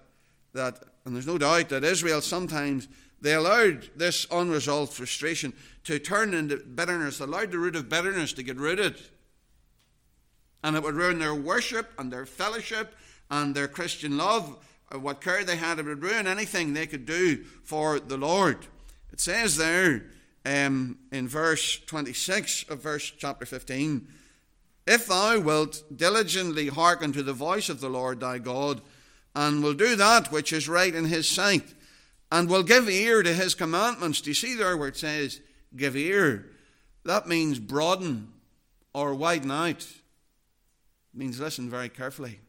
that, 0.52 0.83
and 1.04 1.14
there's 1.14 1.26
no 1.26 1.38
doubt 1.38 1.68
that 1.71 1.85
Israel 1.85 2.21
sometimes 2.21 2.88
they 3.21 3.35
allowed 3.35 3.88
this 3.97 4.26
unresolved 4.30 4.92
frustration 4.92 5.52
to 5.85 5.99
turn 5.99 6.35
into 6.35 6.57
bitterness, 6.57 7.21
allowed 7.21 7.50
the 7.50 7.59
root 7.59 7.76
of 7.76 7.88
bitterness 7.88 8.33
to 8.35 8.42
get 8.42 8.57
rooted. 8.57 8.97
And 10.62 10.76
it 10.76 10.83
would 10.83 10.95
ruin 10.95 11.18
their 11.18 11.35
worship 11.35 11.92
and 11.99 12.12
their 12.12 12.26
fellowship 12.26 12.95
and 13.30 13.54
their 13.54 13.68
Christian 13.68 14.16
love. 14.16 14.57
What 14.92 15.21
care 15.21 15.45
they 15.45 15.57
had, 15.57 15.78
it 15.78 15.85
would 15.85 16.02
ruin 16.02 16.26
anything 16.26 16.73
they 16.73 16.87
could 16.87 17.07
do 17.07 17.45
for 17.64 18.00
the 18.00 18.16
Lord. 18.16 18.66
It 19.12 19.20
says 19.20 19.56
there 19.56 20.04
um, 20.44 20.98
in 21.12 21.28
verse 21.28 21.78
26 21.86 22.64
of 22.68 22.82
verse 22.82 23.12
chapter 23.16 23.46
15 23.46 24.06
If 24.86 25.06
thou 25.06 25.40
wilt 25.40 25.82
diligently 25.94 26.68
hearken 26.68 27.12
to 27.12 27.22
the 27.22 27.32
voice 27.32 27.68
of 27.68 27.80
the 27.80 27.90
Lord 27.90 28.20
thy 28.20 28.38
God, 28.38 28.80
and 29.34 29.62
will 29.62 29.74
do 29.74 29.94
that 29.96 30.32
which 30.32 30.52
is 30.52 30.68
right 30.68 30.94
in 30.94 31.04
his 31.04 31.28
sight, 31.28 31.74
and 32.30 32.48
will 32.48 32.62
give 32.62 32.88
ear 32.88 33.22
to 33.22 33.32
his 33.32 33.54
commandments. 33.54 34.20
Do 34.20 34.30
you 34.30 34.34
see 34.34 34.54
there 34.54 34.76
where 34.76 34.88
it 34.88 34.96
says 34.96 35.40
give 35.76 35.96
ear? 35.96 36.50
That 37.04 37.26
means 37.26 37.58
broaden 37.58 38.32
or 38.92 39.14
widen 39.14 39.50
out. 39.50 39.82
It 39.82 41.14
means 41.14 41.40
listen 41.40 41.70
very 41.70 41.88
carefully. 41.88 42.40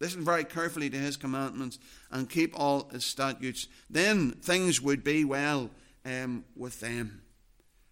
Listen 0.00 0.24
very 0.24 0.44
carefully 0.44 0.88
to 0.90 0.96
his 0.96 1.16
commandments 1.16 1.78
and 2.10 2.30
keep 2.30 2.58
all 2.58 2.88
his 2.90 3.04
statutes. 3.04 3.66
Then 3.90 4.32
things 4.32 4.80
would 4.80 5.02
be 5.02 5.24
well 5.24 5.70
um, 6.04 6.44
with 6.54 6.80
them. 6.80 7.22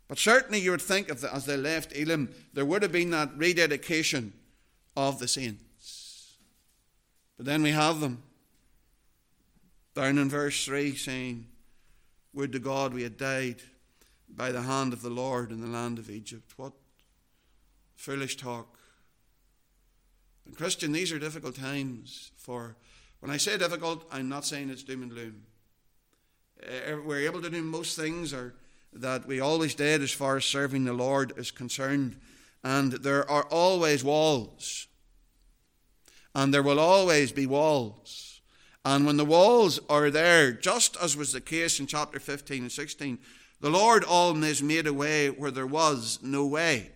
But 0.08 0.18
certainly 0.18 0.60
you 0.60 0.70
would 0.70 0.82
think 0.82 1.08
of 1.08 1.20
the, 1.20 1.34
as 1.34 1.46
they 1.46 1.56
left 1.56 1.96
Elim, 1.96 2.32
there 2.52 2.64
would 2.64 2.82
have 2.82 2.92
been 2.92 3.10
that 3.10 3.36
rededication 3.36 4.32
of 4.96 5.18
the 5.18 5.26
saints. 5.26 6.36
But 7.36 7.46
then 7.46 7.62
we 7.62 7.70
have 7.70 8.00
them 8.00 8.22
down 9.94 10.18
in 10.18 10.28
verse 10.28 10.64
3 10.64 10.94
saying, 10.94 11.46
Would 12.32 12.52
to 12.52 12.60
God 12.60 12.94
we 12.94 13.02
had 13.02 13.16
died 13.16 13.62
by 14.28 14.52
the 14.52 14.62
hand 14.62 14.92
of 14.92 15.02
the 15.02 15.10
Lord 15.10 15.50
in 15.50 15.60
the 15.60 15.66
land 15.66 15.98
of 15.98 16.08
Egypt. 16.08 16.52
What 16.56 16.72
foolish 17.96 18.36
talk. 18.36 18.75
And 20.46 20.56
Christian, 20.56 20.92
these 20.92 21.12
are 21.12 21.18
difficult 21.18 21.56
times 21.56 22.30
for. 22.36 22.76
When 23.20 23.30
I 23.30 23.38
say 23.38 23.58
difficult, 23.58 24.04
I'm 24.12 24.28
not 24.28 24.44
saying 24.44 24.70
it's 24.70 24.82
doom 24.82 25.02
and 25.02 25.10
gloom. 25.10 25.42
Uh, 26.62 26.96
we're 27.04 27.26
able 27.26 27.42
to 27.42 27.50
do 27.50 27.62
most 27.62 27.96
things 27.96 28.32
or 28.32 28.54
that 28.92 29.26
we 29.26 29.40
always 29.40 29.74
did 29.74 30.02
as 30.02 30.12
far 30.12 30.36
as 30.36 30.44
serving 30.44 30.84
the 30.84 30.92
Lord 30.92 31.32
is 31.36 31.50
concerned. 31.50 32.16
And 32.62 32.92
there 32.92 33.28
are 33.30 33.44
always 33.44 34.04
walls. 34.04 34.86
And 36.34 36.52
there 36.52 36.62
will 36.62 36.80
always 36.80 37.32
be 37.32 37.46
walls. 37.46 38.40
And 38.84 39.06
when 39.06 39.16
the 39.16 39.24
walls 39.24 39.80
are 39.88 40.10
there, 40.10 40.52
just 40.52 40.96
as 41.02 41.16
was 41.16 41.32
the 41.32 41.40
case 41.40 41.80
in 41.80 41.86
chapter 41.86 42.20
15 42.20 42.62
and 42.62 42.72
16, 42.72 43.18
the 43.60 43.70
Lord 43.70 44.04
always 44.04 44.62
made 44.62 44.86
a 44.86 44.92
way 44.92 45.30
where 45.30 45.50
there 45.50 45.66
was 45.66 46.20
no 46.22 46.46
way. 46.46 46.92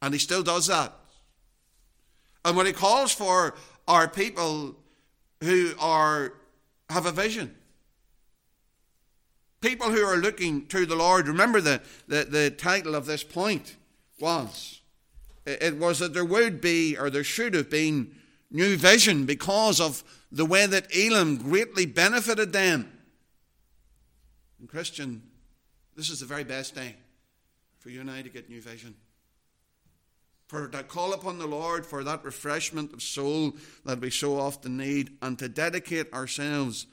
And 0.00 0.14
He 0.14 0.20
still 0.20 0.42
does 0.42 0.68
that. 0.68 0.94
And 2.44 2.56
when 2.56 2.66
he 2.66 2.72
calls 2.72 3.12
for 3.12 3.54
our 3.88 4.08
people 4.08 4.76
who 5.42 5.72
are 5.78 6.34
have 6.90 7.06
a 7.06 7.12
vision, 7.12 7.54
people 9.60 9.90
who 9.90 10.04
are 10.04 10.18
looking 10.18 10.66
to 10.66 10.84
the 10.84 10.94
Lord, 10.94 11.26
remember 11.26 11.60
the, 11.60 11.80
the, 12.06 12.24
the 12.24 12.50
title 12.50 12.94
of 12.94 13.06
this 13.06 13.24
point 13.24 13.76
was 14.20 14.80
it 15.46 15.76
was 15.76 15.98
that 15.98 16.14
there 16.14 16.24
would 16.24 16.60
be 16.60 16.96
or 16.96 17.10
there 17.10 17.24
should 17.24 17.54
have 17.54 17.70
been 17.70 18.14
new 18.50 18.76
vision 18.76 19.26
because 19.26 19.80
of 19.80 20.04
the 20.30 20.46
way 20.46 20.66
that 20.66 20.94
Elim 20.94 21.36
greatly 21.36 21.86
benefited 21.86 22.52
them. 22.52 22.90
And 24.58 24.68
Christian, 24.68 25.22
this 25.96 26.10
is 26.10 26.20
the 26.20 26.26
very 26.26 26.44
best 26.44 26.74
day 26.74 26.96
for 27.78 27.90
you 27.90 28.00
and 28.00 28.10
I 28.10 28.22
to 28.22 28.28
get 28.28 28.48
new 28.48 28.60
vision. 28.60 28.94
For 30.46 30.68
to 30.68 30.82
call 30.82 31.14
upon 31.14 31.38
the 31.38 31.46
Lord 31.46 31.86
for 31.86 32.04
that 32.04 32.24
refreshment 32.24 32.92
of 32.92 33.02
soul 33.02 33.56
that 33.84 34.00
we 34.00 34.10
so 34.10 34.38
often 34.38 34.76
need, 34.76 35.16
and 35.22 35.38
to 35.38 35.48
dedicate 35.48 36.12
ourselves 36.12 36.86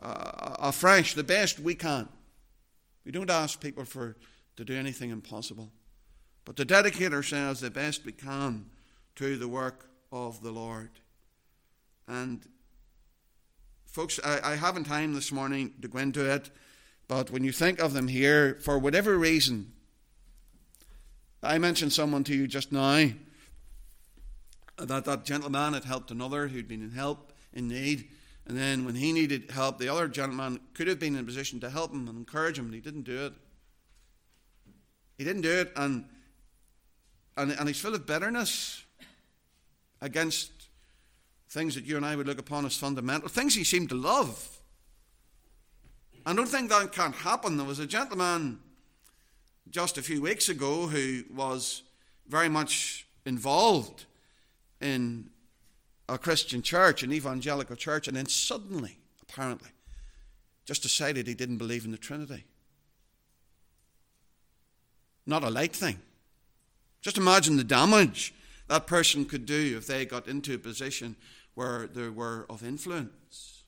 uh, 0.00 0.56
afresh 0.58 1.14
the 1.14 1.24
best 1.24 1.58
we 1.58 1.74
can. 1.74 2.08
We 3.04 3.12
don't 3.12 3.30
ask 3.30 3.60
people 3.60 3.84
for 3.84 4.16
to 4.56 4.64
do 4.64 4.74
anything 4.74 5.10
impossible, 5.10 5.70
but 6.44 6.56
to 6.56 6.64
dedicate 6.64 7.12
ourselves 7.12 7.60
the 7.60 7.70
best 7.70 8.04
we 8.04 8.12
can 8.12 8.66
to 9.16 9.36
the 9.36 9.48
work 9.48 9.88
of 10.12 10.42
the 10.42 10.52
Lord. 10.52 10.90
And 12.06 12.46
folks, 13.86 14.20
I, 14.24 14.52
I 14.52 14.56
haven't 14.56 14.84
time 14.84 15.14
this 15.14 15.32
morning 15.32 15.74
to 15.82 15.88
go 15.88 15.98
into 15.98 16.32
it, 16.32 16.50
but 17.08 17.30
when 17.30 17.42
you 17.42 17.52
think 17.52 17.80
of 17.80 17.92
them 17.92 18.08
here, 18.08 18.58
for 18.62 18.78
whatever 18.78 19.18
reason, 19.18 19.72
I 21.42 21.58
mentioned 21.58 21.92
someone 21.92 22.22
to 22.24 22.34
you 22.34 22.46
just 22.46 22.70
now 22.70 23.08
that 24.78 25.04
that 25.04 25.24
gentleman 25.24 25.74
had 25.74 25.84
helped 25.84 26.10
another 26.10 26.48
who'd 26.48 26.68
been 26.68 26.82
in 26.82 26.90
help 26.90 27.32
in 27.52 27.68
need. 27.68 28.08
And 28.46 28.56
then 28.56 28.84
when 28.84 28.94
he 28.94 29.12
needed 29.12 29.50
help, 29.50 29.78
the 29.78 29.88
other 29.88 30.08
gentleman 30.08 30.60
could 30.74 30.88
have 30.88 30.98
been 30.98 31.14
in 31.14 31.20
a 31.20 31.24
position 31.24 31.60
to 31.60 31.70
help 31.70 31.92
him 31.92 32.08
and 32.08 32.16
encourage 32.16 32.58
him, 32.58 32.66
and 32.66 32.74
he 32.74 32.80
didn't 32.80 33.02
do 33.02 33.26
it. 33.26 33.32
He 35.18 35.24
didn't 35.24 35.42
do 35.42 35.50
it, 35.50 35.72
and, 35.76 36.04
and, 37.36 37.52
and 37.52 37.68
he's 37.68 37.80
full 37.80 37.94
of 37.94 38.06
bitterness 38.06 38.82
against 40.00 40.50
things 41.50 41.74
that 41.74 41.84
you 41.84 41.96
and 41.96 42.06
I 42.06 42.16
would 42.16 42.26
look 42.26 42.40
upon 42.40 42.66
as 42.66 42.76
fundamental, 42.76 43.28
things 43.28 43.54
he 43.54 43.62
seemed 43.62 43.90
to 43.90 43.94
love. 43.94 44.58
I 46.24 46.34
don't 46.34 46.48
think 46.48 46.70
that 46.70 46.92
can't 46.92 47.14
happen. 47.14 47.56
There 47.56 47.66
was 47.66 47.78
a 47.78 47.86
gentleman 47.86 48.60
just 49.72 49.96
a 49.96 50.02
few 50.02 50.20
weeks 50.20 50.50
ago 50.50 50.86
who 50.86 51.24
was 51.34 51.82
very 52.28 52.48
much 52.48 53.06
involved 53.24 54.04
in 54.80 55.30
a 56.08 56.18
Christian 56.18 56.60
church, 56.60 57.02
an 57.02 57.12
evangelical 57.12 57.74
church, 57.74 58.06
and 58.06 58.16
then 58.16 58.26
suddenly, 58.26 58.98
apparently, 59.22 59.70
just 60.66 60.82
decided 60.82 61.26
he 61.26 61.34
didn't 61.34 61.56
believe 61.56 61.86
in 61.86 61.90
the 61.90 61.96
Trinity. 61.96 62.44
Not 65.26 65.42
a 65.42 65.50
light 65.50 65.74
thing. 65.74 65.98
Just 67.00 67.16
imagine 67.16 67.56
the 67.56 67.64
damage 67.64 68.34
that 68.68 68.86
person 68.86 69.24
could 69.24 69.46
do 69.46 69.76
if 69.76 69.86
they 69.86 70.04
got 70.04 70.28
into 70.28 70.54
a 70.54 70.58
position 70.58 71.16
where 71.54 71.86
they 71.86 72.08
were 72.08 72.44
of 72.50 72.62
influence. 72.62 73.62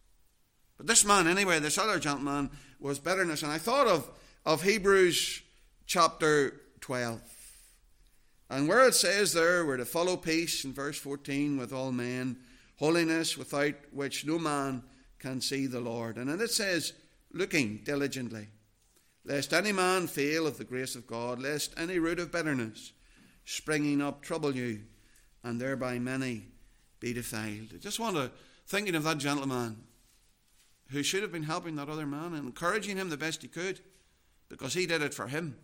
But 0.77 0.87
this 0.87 1.05
man, 1.05 1.27
anyway, 1.27 1.61
this 1.61 1.79
other 1.79 1.99
gentleman, 1.99 2.51
was 2.79 2.99
bitterness. 2.99 3.43
And 3.43 3.51
I 3.51 3.59
thought 3.59 3.87
of, 3.87 4.11
of 4.45 4.63
Hebrews 4.63 5.44
chapter 5.87 6.61
12. 6.81 7.21
And 8.51 8.69
where 8.69 8.87
it 8.87 8.95
says 8.95 9.33
there, 9.33 9.65
we're 9.65 9.79
to 9.79 9.85
follow 9.85 10.17
peace 10.17 10.65
in 10.65 10.73
verse 10.73 10.99
14 10.99 11.57
with 11.57 11.73
all 11.73 11.93
men, 11.93 12.37
holiness 12.77 13.37
without 13.39 13.75
which 13.93 14.27
no 14.27 14.39
man 14.39 14.83
can 15.19 15.41
see 15.41 15.67
the 15.67 15.81
Lord. 15.81 16.17
And 16.17 16.29
then 16.29 16.41
it 16.41 16.51
says, 16.51 16.93
looking 17.33 17.81
diligently, 17.85 18.49
lest 19.25 19.53
any 19.53 19.73
man 19.73 20.07
fail 20.07 20.47
of 20.47 20.59
the 20.59 20.65
grace 20.65 20.95
of 20.95 21.07
God, 21.07 21.41
lest 21.41 21.75
any 21.79 21.99
root 21.99 22.19
of 22.19 22.31
bitterness 22.31 22.93
springing 23.45 24.01
up 24.01 24.23
trouble 24.23 24.55
you, 24.55 24.81
and 25.43 25.61
thereby 25.61 25.99
many 25.99 26.47
be 27.01 27.13
defiled. 27.13 27.73
I 27.75 27.79
just 27.79 28.01
want 28.01 28.17
to, 28.17 28.31
thinking 28.67 28.95
of 28.95 29.05
that 29.05 29.19
gentleman 29.19 29.85
who 30.91 31.03
should 31.03 31.23
have 31.23 31.33
been 31.33 31.43
helping 31.43 31.77
that 31.77 31.89
other 31.89 32.07
man 32.07 32.35
and 32.35 32.47
encouraging 32.47 32.97
him 32.97 33.11
the 33.11 33.17
best 33.17 33.43
he 33.43 33.49
could 33.49 33.81
because 34.49 34.75
he 34.75 34.87
did 34.87 35.03
it 35.03 35.15
for 35.15 35.27
him. 35.27 35.57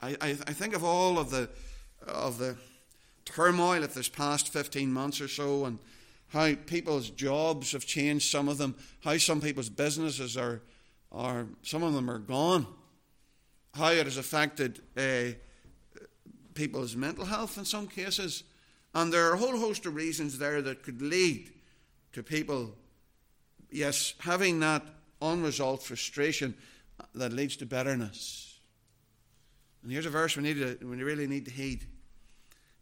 I, 0.00 0.16
I, 0.20 0.32
think 0.34 0.74
of 0.74 0.84
all 0.84 1.18
of 1.18 1.30
the, 1.30 1.48
of 2.06 2.38
the 2.38 2.56
turmoil 3.24 3.82
of 3.82 3.94
this 3.94 4.08
past 4.08 4.52
15 4.52 4.92
months 4.92 5.20
or 5.20 5.28
so 5.28 5.64
and 5.64 5.78
how 6.28 6.54
people's 6.66 7.10
jobs 7.10 7.72
have 7.72 7.86
changed, 7.86 8.30
some 8.30 8.48
of 8.48 8.58
them, 8.58 8.74
how 9.00 9.16
some 9.16 9.40
people's 9.40 9.68
businesses 9.68 10.36
are, 10.36 10.60
are 11.12 11.46
some 11.62 11.82
of 11.82 11.94
them 11.94 12.10
are 12.10 12.18
gone, 12.18 12.66
how 13.74 13.90
it 13.90 14.04
has 14.04 14.16
affected 14.16 14.80
uh, 14.96 15.34
people's 16.54 16.96
mental 16.96 17.24
health 17.24 17.56
in 17.58 17.64
some 17.64 17.86
cases. 17.86 18.44
And 18.94 19.12
there 19.12 19.28
are 19.30 19.34
a 19.34 19.38
whole 19.38 19.56
host 19.58 19.86
of 19.86 19.94
reasons 19.94 20.38
there 20.38 20.62
that 20.62 20.82
could 20.82 21.00
lead 21.00 21.52
to 22.12 22.22
people, 22.22 22.74
yes, 23.70 24.14
having 24.18 24.60
that 24.60 24.82
unresolved 25.20 25.82
frustration 25.82 26.54
that 27.14 27.32
leads 27.32 27.56
to 27.56 27.66
bitterness. 27.66 28.55
And 29.86 29.92
here's 29.92 30.04
a 30.04 30.10
verse 30.10 30.36
we, 30.36 30.42
need 30.42 30.54
to, 30.54 30.84
we 30.84 31.00
really 31.00 31.28
need 31.28 31.44
to 31.44 31.52
heed. 31.52 31.84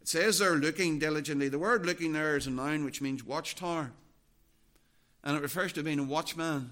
It 0.01 0.07
says 0.07 0.39
they're 0.39 0.55
looking 0.55 0.97
diligently. 0.97 1.49
The 1.49 1.59
word 1.59 1.85
looking 1.85 2.13
there 2.13 2.35
is 2.35 2.47
a 2.47 2.49
noun 2.49 2.83
which 2.83 2.99
means 2.99 3.23
watchtower. 3.23 3.91
And 5.23 5.37
it 5.37 5.43
refers 5.43 5.71
to 5.73 5.83
being 5.83 5.99
a 5.99 6.03
watchman. 6.03 6.71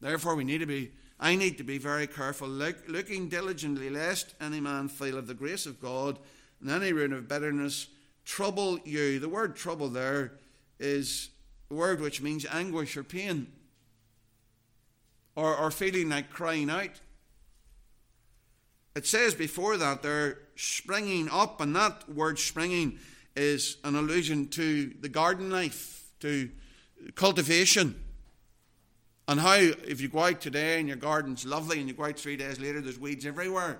Therefore, 0.00 0.36
we 0.36 0.44
need 0.44 0.60
to 0.60 0.66
be, 0.66 0.92
I 1.20 1.36
need 1.36 1.58
to 1.58 1.64
be 1.64 1.76
very 1.76 2.06
careful, 2.06 2.48
look, 2.48 2.76
looking 2.88 3.28
diligently, 3.28 3.90
lest 3.90 4.34
any 4.40 4.58
man 4.58 4.88
fail 4.88 5.18
of 5.18 5.26
the 5.26 5.34
grace 5.34 5.66
of 5.66 5.82
God, 5.82 6.18
and 6.62 6.70
any 6.70 6.94
root 6.94 7.12
of 7.12 7.28
bitterness 7.28 7.88
trouble 8.24 8.78
you. 8.86 9.18
The 9.18 9.28
word 9.28 9.54
trouble 9.54 9.90
there 9.90 10.32
is 10.78 11.28
a 11.70 11.74
word 11.74 12.00
which 12.00 12.22
means 12.22 12.46
anguish 12.50 12.96
or 12.96 13.04
pain, 13.04 13.48
or, 15.36 15.54
or 15.54 15.70
feeling 15.70 16.08
like 16.08 16.30
crying 16.30 16.70
out. 16.70 16.98
It 18.94 19.06
says 19.06 19.34
before 19.34 19.76
that 19.76 20.02
they're 20.02 20.38
springing 20.56 21.28
up, 21.30 21.60
and 21.60 21.74
that 21.76 22.08
word 22.08 22.38
springing 22.38 22.98
is 23.36 23.76
an 23.84 23.94
allusion 23.94 24.48
to 24.48 24.92
the 25.00 25.08
garden 25.08 25.50
life, 25.50 26.10
to 26.20 26.50
cultivation. 27.14 27.94
And 29.28 29.38
how, 29.38 29.56
if 29.56 30.00
you 30.00 30.08
go 30.08 30.20
out 30.20 30.40
today 30.40 30.80
and 30.80 30.88
your 30.88 30.96
garden's 30.96 31.44
lovely, 31.44 31.78
and 31.78 31.88
you 31.88 31.94
go 31.94 32.06
out 32.06 32.18
three 32.18 32.36
days 32.36 32.58
later, 32.58 32.80
there's 32.80 32.98
weeds 32.98 33.26
everywhere. 33.26 33.78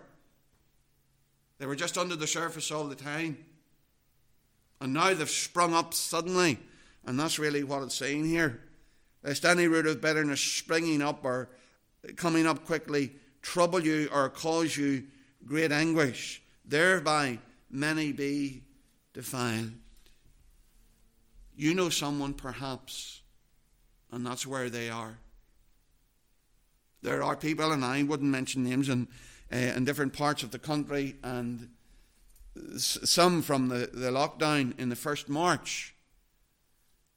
They 1.58 1.66
were 1.66 1.74
just 1.74 1.98
under 1.98 2.14
the 2.14 2.26
surface 2.26 2.70
all 2.70 2.84
the 2.84 2.94
time. 2.94 3.38
And 4.80 4.92
now 4.92 5.12
they've 5.14 5.28
sprung 5.28 5.74
up 5.74 5.94
suddenly. 5.94 6.58
And 7.04 7.18
that's 7.18 7.38
really 7.38 7.64
what 7.64 7.82
it's 7.82 7.96
saying 7.96 8.26
here. 8.26 8.60
Lest 9.24 9.44
any 9.44 9.66
root 9.66 9.86
of 9.86 10.00
bitterness 10.00 10.40
springing 10.40 11.02
up 11.02 11.24
or 11.24 11.48
coming 12.16 12.46
up 12.46 12.64
quickly 12.64 13.12
trouble 13.48 13.80
you 13.80 14.10
or 14.12 14.28
cause 14.28 14.76
you 14.76 15.04
great 15.46 15.72
anguish, 15.72 16.42
thereby 16.66 17.38
many 17.70 18.12
be 18.12 18.62
defiled. 19.14 19.72
You 21.56 21.74
know 21.74 21.88
someone 21.88 22.34
perhaps, 22.34 23.22
and 24.12 24.26
that's 24.26 24.46
where 24.46 24.68
they 24.68 24.90
are. 24.90 25.16
There 27.00 27.22
are 27.22 27.36
people, 27.36 27.72
and 27.72 27.82
I 27.82 28.02
wouldn't 28.02 28.30
mention 28.30 28.64
names, 28.64 28.90
in, 28.90 29.08
uh, 29.50 29.56
in 29.56 29.86
different 29.86 30.12
parts 30.12 30.42
of 30.42 30.50
the 30.50 30.58
country, 30.58 31.16
and 31.22 31.70
some 32.76 33.40
from 33.40 33.68
the, 33.68 33.88
the 33.92 34.10
lockdown 34.10 34.78
in 34.78 34.90
the 34.90 34.96
first 34.96 35.30
March, 35.30 35.94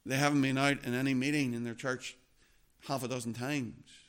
they 0.06 0.16
haven't 0.16 0.42
been 0.42 0.58
out 0.58 0.86
in 0.86 0.94
any 0.94 1.14
meeting 1.14 1.54
in 1.54 1.66
their 1.66 1.74
church 1.74 2.16
half 2.88 3.04
a 3.04 3.10
dozen 3.10 3.34
times. 3.34 4.01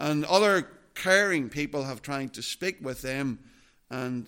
And 0.00 0.24
other 0.24 0.66
caring 0.94 1.50
people 1.50 1.84
have 1.84 2.00
tried 2.00 2.32
to 2.34 2.42
speak 2.42 2.78
with 2.80 3.02
them, 3.02 3.38
and 3.90 4.26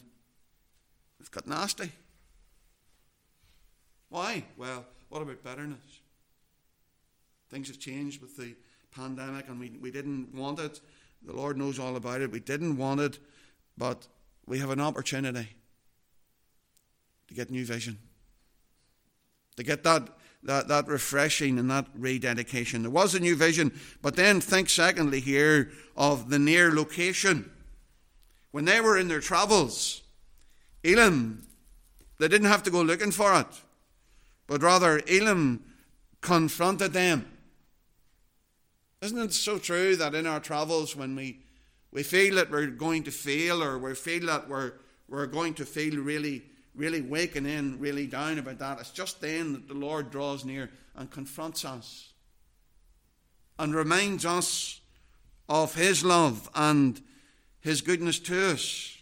it's 1.18 1.30
got 1.30 1.46
nasty. 1.46 1.90
Why? 4.10 4.44
Well, 4.58 4.84
what 5.08 5.22
about 5.22 5.42
bitterness? 5.42 6.00
Things 7.48 7.68
have 7.68 7.78
changed 7.78 8.20
with 8.20 8.36
the 8.36 8.54
pandemic, 8.94 9.48
and 9.48 9.58
we, 9.58 9.70
we 9.80 9.90
didn't 9.90 10.34
want 10.34 10.60
it. 10.60 10.78
The 11.24 11.32
Lord 11.32 11.56
knows 11.56 11.78
all 11.78 11.96
about 11.96 12.20
it. 12.20 12.30
We 12.30 12.40
didn't 12.40 12.76
want 12.76 13.00
it, 13.00 13.18
but 13.78 14.06
we 14.44 14.58
have 14.58 14.70
an 14.70 14.80
opportunity 14.80 15.48
to 17.28 17.34
get 17.34 17.50
new 17.50 17.64
vision, 17.64 17.98
to 19.56 19.62
get 19.62 19.84
that 19.84 20.08
that, 20.44 20.68
that 20.68 20.88
refreshing 20.88 21.58
and 21.58 21.70
that 21.70 21.86
rededication. 21.96 22.82
There 22.82 22.90
was 22.90 23.14
a 23.14 23.20
new 23.20 23.36
vision, 23.36 23.72
but 24.00 24.16
then 24.16 24.40
think 24.40 24.68
secondly 24.68 25.20
here 25.20 25.70
of 25.96 26.30
the 26.30 26.38
near 26.38 26.72
location. 26.72 27.50
When 28.50 28.64
they 28.64 28.80
were 28.80 28.98
in 28.98 29.08
their 29.08 29.20
travels, 29.20 30.02
Elim, 30.84 31.46
they 32.18 32.28
didn't 32.28 32.48
have 32.48 32.62
to 32.64 32.70
go 32.70 32.82
looking 32.82 33.12
for 33.12 33.38
it, 33.40 33.46
but 34.46 34.62
rather 34.62 35.00
Elim 35.06 35.64
confronted 36.20 36.92
them. 36.92 37.26
Isn't 39.00 39.18
it 39.18 39.32
so 39.32 39.58
true 39.58 39.96
that 39.96 40.14
in 40.14 40.26
our 40.26 40.38
travels, 40.38 40.94
when 40.94 41.16
we, 41.16 41.40
we 41.90 42.02
feel 42.02 42.36
that 42.36 42.50
we're 42.50 42.66
going 42.68 43.02
to 43.04 43.10
fail 43.10 43.62
or 43.62 43.78
we 43.78 43.94
feel 43.94 44.26
that 44.26 44.48
we're, 44.48 44.74
we're 45.08 45.26
going 45.26 45.54
to 45.54 45.64
feel 45.64 45.96
really 45.96 46.42
really 46.74 47.00
waking 47.00 47.46
in 47.46 47.78
really 47.78 48.06
down 48.06 48.38
about 48.38 48.58
that. 48.58 48.80
It's 48.80 48.90
just 48.90 49.20
then 49.20 49.52
that 49.52 49.68
the 49.68 49.74
Lord 49.74 50.10
draws 50.10 50.44
near 50.44 50.70
and 50.96 51.10
confronts 51.10 51.64
us 51.64 52.12
and 53.58 53.74
reminds 53.74 54.24
us 54.24 54.80
of 55.48 55.74
His 55.74 56.04
love 56.04 56.48
and 56.54 57.00
His 57.60 57.80
goodness 57.80 58.18
to 58.20 58.52
us. 58.52 58.96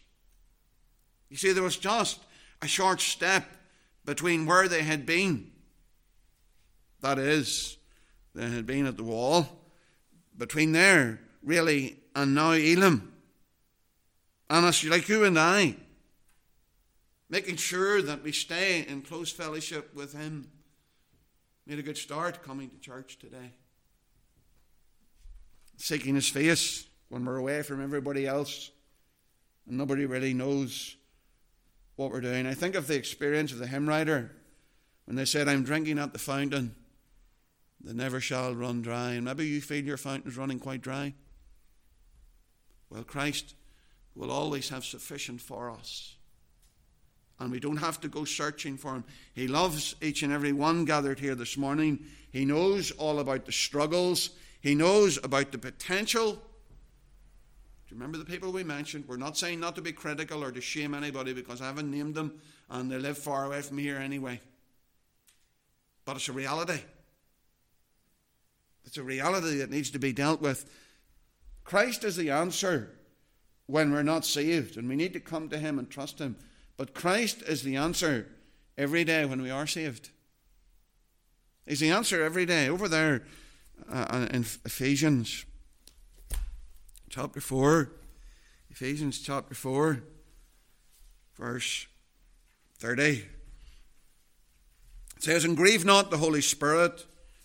You 1.29 1.37
see, 1.37 1.53
there 1.53 1.63
was 1.63 1.77
just 1.77 2.21
a 2.61 2.67
short 2.67 3.01
step 3.01 3.47
between 4.05 4.47
where 4.47 4.69
they 4.69 4.83
had 4.83 5.07
been. 5.07 5.53
That 7.01 7.19
is, 7.19 7.77
they 8.35 8.49
had 8.49 8.67
been 8.67 8.87
at 8.87 8.97
the 8.97 9.05
wall. 9.05 9.49
Between 10.37 10.73
there, 10.73 11.21
really, 11.43 11.99
and 12.15 12.35
now 12.35 12.53
Elim. 12.53 13.13
And 14.49 14.67
it's 14.67 14.85
like 14.85 15.09
you 15.09 15.25
and 15.25 15.39
I, 15.39 15.77
making 17.31 17.57
sure 17.57 18.03
that 18.03 18.23
we 18.23 18.33
stay 18.33 18.85
in 18.87 19.01
close 19.03 19.31
fellowship 19.31 19.95
with 19.95 20.12
Him. 20.12 20.51
Made 21.66 21.79
a 21.79 21.83
good 21.83 21.97
start 21.97 22.43
coming 22.43 22.69
to 22.69 22.79
church 22.79 23.19
today. 23.19 23.53
Seeking 25.77 26.16
His 26.16 26.29
face 26.29 26.87
when 27.09 27.25
we're 27.25 27.37
away 27.37 27.62
from 27.62 27.83
everybody 27.83 28.27
else 28.27 28.71
and 29.66 29.79
nobody 29.79 30.05
really 30.05 30.35
knows 30.35 30.97
what 31.97 32.11
we're 32.11 32.21
doing. 32.21 32.47
I 32.47 32.55
think 32.55 32.75
of 32.75 32.88
the 32.88 32.97
experience 32.97 33.53
of 33.53 33.59
the 33.59 33.66
hymn 33.66 33.88
writer 33.88 34.33
when 35.05 35.16
they 35.16 35.25
said, 35.25 35.49
I'm 35.49 35.62
drinking 35.62 35.99
at 35.99 36.12
the 36.12 36.19
fountain 36.19 36.75
that 37.83 37.97
never 37.97 38.21
shall 38.21 38.55
run 38.55 38.83
dry. 38.83 39.12
And 39.12 39.25
maybe 39.25 39.47
you 39.47 39.61
feel 39.61 39.85
your 39.85 39.97
fountain's 39.97 40.37
running 40.37 40.59
quite 40.59 40.83
dry. 40.83 41.14
Well, 42.90 43.05
Christ 43.05 43.55
will 44.14 44.33
always 44.33 44.69
have 44.71 44.85
sufficient 44.85 45.40
for 45.40 45.71
us. 45.71 46.16
And 47.40 47.50
we 47.50 47.59
don't 47.59 47.79
have 47.79 48.00
to 48.03 48.09
go 48.09 48.24
searching 48.24 48.76
for 48.76 48.94
him. 48.94 49.05
He 49.35 49.48
loves 49.48 49.96
each 50.00 50.22
and 50.22 50.33
every 50.33 50.53
one 50.53 50.85
gathered 50.85 51.18
here 51.18 51.35
this 51.35 51.57
morning. 51.57 52.05
He 52.31 52.44
knows 52.44 52.92
all 52.92 53.18
about 53.18 53.46
the 53.46 53.53
struggles, 53.53 54.31
he 54.61 54.74
knows 54.74 55.18
about 55.24 55.50
the 55.50 55.59
potential 55.59 56.40
do 57.90 57.96
you 57.96 58.03
remember 58.03 58.18
the 58.18 58.24
people 58.24 58.53
we 58.53 58.62
mentioned? 58.62 59.07
We're 59.09 59.16
not 59.16 59.37
saying 59.37 59.59
not 59.59 59.74
to 59.74 59.83
be 59.83 59.90
critical 59.90 60.44
or 60.44 60.53
to 60.53 60.61
shame 60.61 60.94
anybody 60.94 61.33
because 61.33 61.61
I 61.61 61.66
haven't 61.66 61.90
named 61.90 62.14
them 62.14 62.40
and 62.70 62.88
they 62.88 62.98
live 62.98 63.18
far 63.18 63.46
away 63.46 63.62
from 63.62 63.79
here 63.79 63.96
anyway. 63.96 64.40
But 66.05 66.14
it's 66.14 66.29
a 66.29 66.33
reality. 66.33 66.81
It's 68.85 68.96
a 68.96 69.03
reality 69.03 69.59
that 69.59 69.70
needs 69.70 69.90
to 69.90 69.98
be 69.98 70.12
dealt 70.12 70.40
with. 70.40 70.70
Christ 71.64 72.05
is 72.05 72.14
the 72.14 72.31
answer 72.31 72.92
when 73.66 73.90
we're 73.90 74.05
not 74.05 74.24
saved, 74.24 74.76
and 74.76 74.88
we 74.88 74.94
need 74.94 75.12
to 75.14 75.20
come 75.20 75.48
to 75.48 75.59
Him 75.59 75.76
and 75.76 75.90
trust 75.90 76.20
Him. 76.20 76.37
But 76.81 76.95
Christ 76.95 77.43
is 77.43 77.62
the 77.62 77.77
answer 77.77 78.27
every 78.79 79.05
day 79.05 79.27
when 79.27 79.43
we 79.43 79.51
are 79.51 79.66
saved. 79.66 80.09
He's 81.66 81.81
the 81.81 81.90
answer 81.90 82.25
every 82.25 82.47
day. 82.47 82.71
Over 82.71 82.88
there 82.88 83.25
uh, 83.93 84.29
in 84.33 84.47
Ephesians 84.64 85.45
chapter 87.11 87.38
4, 87.38 87.93
Ephesians 88.71 89.21
chapter 89.21 89.55
4, 89.55 90.03
verse 91.37 91.87
30. 92.79 93.03
It 93.03 93.27
says, 95.19 95.45
And 95.45 95.59
grieve 95.59 95.85
not 95.85 96.11
the 96.11 96.16
Holy 96.16 96.40
Spirit 96.40 97.05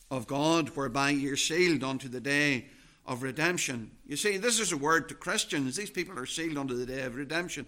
of 0.10 0.28
God, 0.28 0.70
whereby 0.78 1.10
ye 1.10 1.28
are 1.28 1.36
sealed 1.36 1.84
unto 1.84 2.08
the 2.08 2.22
day 2.22 2.68
of 3.06 3.22
redemption. 3.22 3.92
You 4.08 4.16
see, 4.16 4.38
this 4.38 4.62
is 4.62 4.72
a 4.72 4.78
word 4.78 5.10
to 5.10 5.14
Christians. 5.14 5.76
These 5.76 5.90
people 5.90 6.18
are 6.18 6.26
sealed 6.26 6.58
unto 6.58 6.78
the 6.78 6.86
day 6.86 7.02
of 7.02 7.18
redemption. 7.18 7.66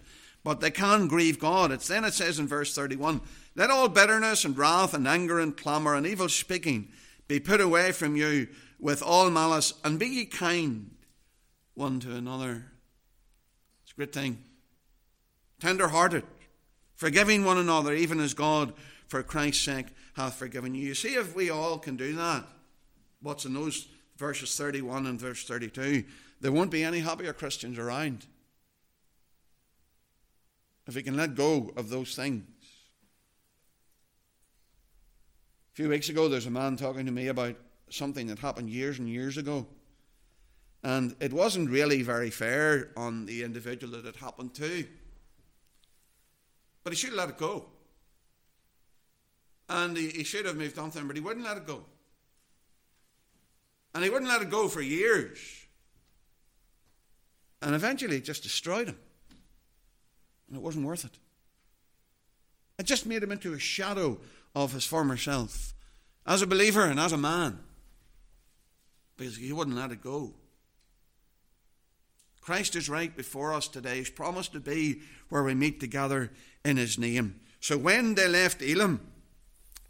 But 0.48 0.60
they 0.60 0.70
can 0.70 1.08
grieve 1.08 1.38
God. 1.38 1.70
It's 1.70 1.88
then 1.88 2.06
it 2.06 2.14
says 2.14 2.38
in 2.38 2.48
verse 2.48 2.74
31 2.74 3.20
Let 3.54 3.68
all 3.68 3.86
bitterness 3.86 4.46
and 4.46 4.56
wrath 4.56 4.94
and 4.94 5.06
anger 5.06 5.38
and 5.38 5.54
clamour 5.54 5.94
and 5.94 6.06
evil 6.06 6.30
speaking 6.30 6.88
be 7.26 7.38
put 7.38 7.60
away 7.60 7.92
from 7.92 8.16
you 8.16 8.48
with 8.80 9.02
all 9.02 9.28
malice, 9.28 9.74
and 9.84 9.98
be 9.98 10.06
ye 10.06 10.24
kind 10.24 10.92
one 11.74 12.00
to 12.00 12.14
another. 12.14 12.64
It's 13.82 13.92
a 13.92 13.96
great 13.96 14.14
thing. 14.14 14.42
Tender 15.60 15.88
hearted, 15.88 16.22
forgiving 16.94 17.44
one 17.44 17.58
another, 17.58 17.92
even 17.92 18.18
as 18.18 18.32
God, 18.32 18.72
for 19.06 19.22
Christ's 19.22 19.64
sake, 19.64 19.88
hath 20.14 20.36
forgiven 20.36 20.74
you. 20.74 20.86
You 20.86 20.94
see, 20.94 21.14
if 21.14 21.36
we 21.36 21.50
all 21.50 21.76
can 21.76 21.98
do 21.98 22.14
that, 22.16 22.46
what's 23.20 23.44
in 23.44 23.52
those 23.52 23.86
verses 24.16 24.56
31 24.56 25.06
and 25.08 25.20
verse 25.20 25.44
32, 25.44 26.04
there 26.40 26.52
won't 26.52 26.70
be 26.70 26.84
any 26.84 27.00
happier 27.00 27.34
Christians 27.34 27.78
around. 27.78 28.24
If 30.88 30.94
we 30.94 31.02
can 31.02 31.18
let 31.18 31.34
go 31.34 31.70
of 31.76 31.90
those 31.90 32.14
things. 32.16 32.44
A 35.72 35.74
few 35.74 35.90
weeks 35.90 36.08
ago, 36.08 36.30
there's 36.30 36.46
a 36.46 36.50
man 36.50 36.76
talking 36.76 37.04
to 37.04 37.12
me 37.12 37.28
about 37.28 37.56
something 37.90 38.26
that 38.28 38.38
happened 38.38 38.70
years 38.70 38.98
and 38.98 39.06
years 39.06 39.36
ago. 39.36 39.66
And 40.82 41.14
it 41.20 41.30
wasn't 41.30 41.68
really 41.68 42.02
very 42.02 42.30
fair 42.30 42.90
on 42.96 43.26
the 43.26 43.42
individual 43.42 44.00
that 44.00 44.06
it 44.08 44.16
happened 44.16 44.54
to. 44.54 44.86
But 46.84 46.94
he 46.94 46.96
should 46.96 47.10
have 47.10 47.18
let 47.18 47.28
it 47.28 47.38
go. 47.38 47.66
And 49.68 49.94
he, 49.94 50.08
he 50.08 50.24
should 50.24 50.46
have 50.46 50.56
moved 50.56 50.78
on 50.78 50.90
him, 50.90 51.06
but 51.06 51.16
he 51.16 51.22
wouldn't 51.22 51.44
let 51.44 51.58
it 51.58 51.66
go. 51.66 51.84
And 53.94 54.02
he 54.02 54.08
wouldn't 54.08 54.30
let 54.30 54.40
it 54.40 54.48
go 54.48 54.68
for 54.68 54.80
years. 54.80 55.38
And 57.60 57.74
eventually 57.74 58.16
it 58.16 58.24
just 58.24 58.42
destroyed 58.42 58.88
him. 58.88 58.98
And 60.48 60.56
it 60.56 60.62
wasn't 60.62 60.86
worth 60.86 61.04
it. 61.04 61.18
It 62.78 62.86
just 62.86 63.06
made 63.06 63.22
him 63.22 63.32
into 63.32 63.52
a 63.52 63.58
shadow 63.58 64.18
of 64.54 64.72
his 64.72 64.84
former 64.84 65.16
self 65.16 65.74
as 66.26 66.42
a 66.42 66.46
believer 66.46 66.82
and 66.82 66.98
as 66.98 67.12
a 67.12 67.18
man. 67.18 67.58
Because 69.16 69.36
he 69.36 69.52
wouldn't 69.52 69.76
let 69.76 69.90
it 69.90 70.02
go. 70.02 70.34
Christ 72.48 72.76
is 72.76 72.88
right 72.88 73.14
before 73.14 73.52
us 73.52 73.68
today. 73.68 73.96
He's 73.96 74.08
promised 74.08 74.52
to 74.54 74.60
be 74.60 75.02
where 75.28 75.42
we 75.42 75.54
meet 75.54 75.80
together 75.80 76.30
in 76.64 76.78
His 76.78 76.98
name. 76.98 77.40
So 77.60 77.76
when 77.76 78.14
they 78.14 78.26
left 78.26 78.62
Elim, 78.62 79.06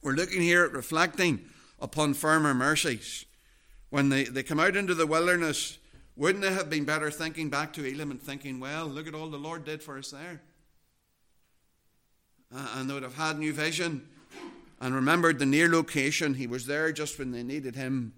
we're 0.02 0.14
looking 0.14 0.42
here 0.42 0.64
at 0.64 0.72
reflecting 0.72 1.44
upon 1.78 2.14
former 2.14 2.54
mercies. 2.54 3.26
When 3.90 4.08
they, 4.08 4.24
they 4.24 4.42
come 4.42 4.58
out 4.58 4.74
into 4.74 4.96
the 4.96 5.06
wilderness, 5.06 5.78
wouldn't 6.18 6.44
it 6.44 6.52
have 6.52 6.68
been 6.68 6.84
better 6.84 7.12
thinking 7.12 7.48
back 7.48 7.72
to 7.74 7.84
Elim 7.84 8.10
and 8.10 8.20
thinking, 8.20 8.58
well, 8.58 8.86
look 8.86 9.06
at 9.06 9.14
all 9.14 9.28
the 9.28 9.38
Lord 9.38 9.64
did 9.64 9.82
for 9.82 9.96
us 9.96 10.10
there? 10.10 10.42
Uh, 12.54 12.68
and 12.74 12.90
they 12.90 12.94
would 12.94 13.04
have 13.04 13.14
had 13.14 13.38
new 13.38 13.52
vision 13.52 14.08
and 14.80 14.96
remembered 14.96 15.38
the 15.38 15.46
near 15.46 15.68
location. 15.68 16.34
He 16.34 16.48
was 16.48 16.66
there 16.66 16.90
just 16.90 17.20
when 17.20 17.30
they 17.30 17.44
needed 17.44 17.76
him. 17.76 18.14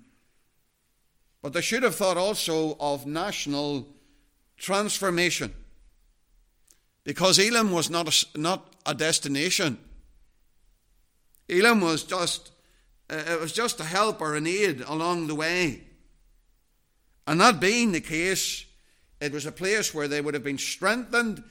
But 1.42 1.52
they 1.52 1.60
should 1.60 1.82
have 1.82 1.94
thought 1.94 2.16
also 2.16 2.74
of 2.80 3.06
national 3.06 3.86
transformation. 4.56 5.52
Because 7.04 7.38
Elim 7.38 7.70
was 7.70 7.90
not 7.90 8.08
a, 8.08 8.38
not 8.38 8.74
a 8.86 8.94
destination. 8.94 9.78
Elim 11.50 11.82
was 11.82 12.02
just 12.04 12.50
uh, 13.10 13.24
it 13.26 13.40
was 13.40 13.52
just 13.52 13.80
a 13.80 13.84
help 13.84 14.22
or 14.22 14.36
an 14.36 14.46
aid 14.46 14.82
along 14.86 15.26
the 15.26 15.34
way. 15.34 15.82
And 17.30 17.40
that 17.40 17.60
being 17.60 17.92
the 17.92 18.00
case, 18.00 18.64
it 19.20 19.30
was 19.30 19.46
a 19.46 19.52
place 19.52 19.94
where 19.94 20.08
they 20.08 20.20
would 20.20 20.34
have 20.34 20.42
been 20.42 20.58
strengthened, 20.58 21.44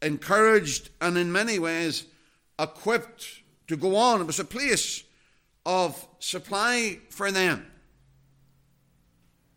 encouraged, 0.00 0.88
and 0.98 1.18
in 1.18 1.30
many 1.30 1.58
ways 1.58 2.04
equipped 2.58 3.42
to 3.68 3.76
go 3.76 3.96
on. 3.96 4.22
It 4.22 4.26
was 4.26 4.40
a 4.40 4.46
place 4.46 5.04
of 5.66 6.08
supply 6.20 7.00
for 7.10 7.30
them. 7.30 7.66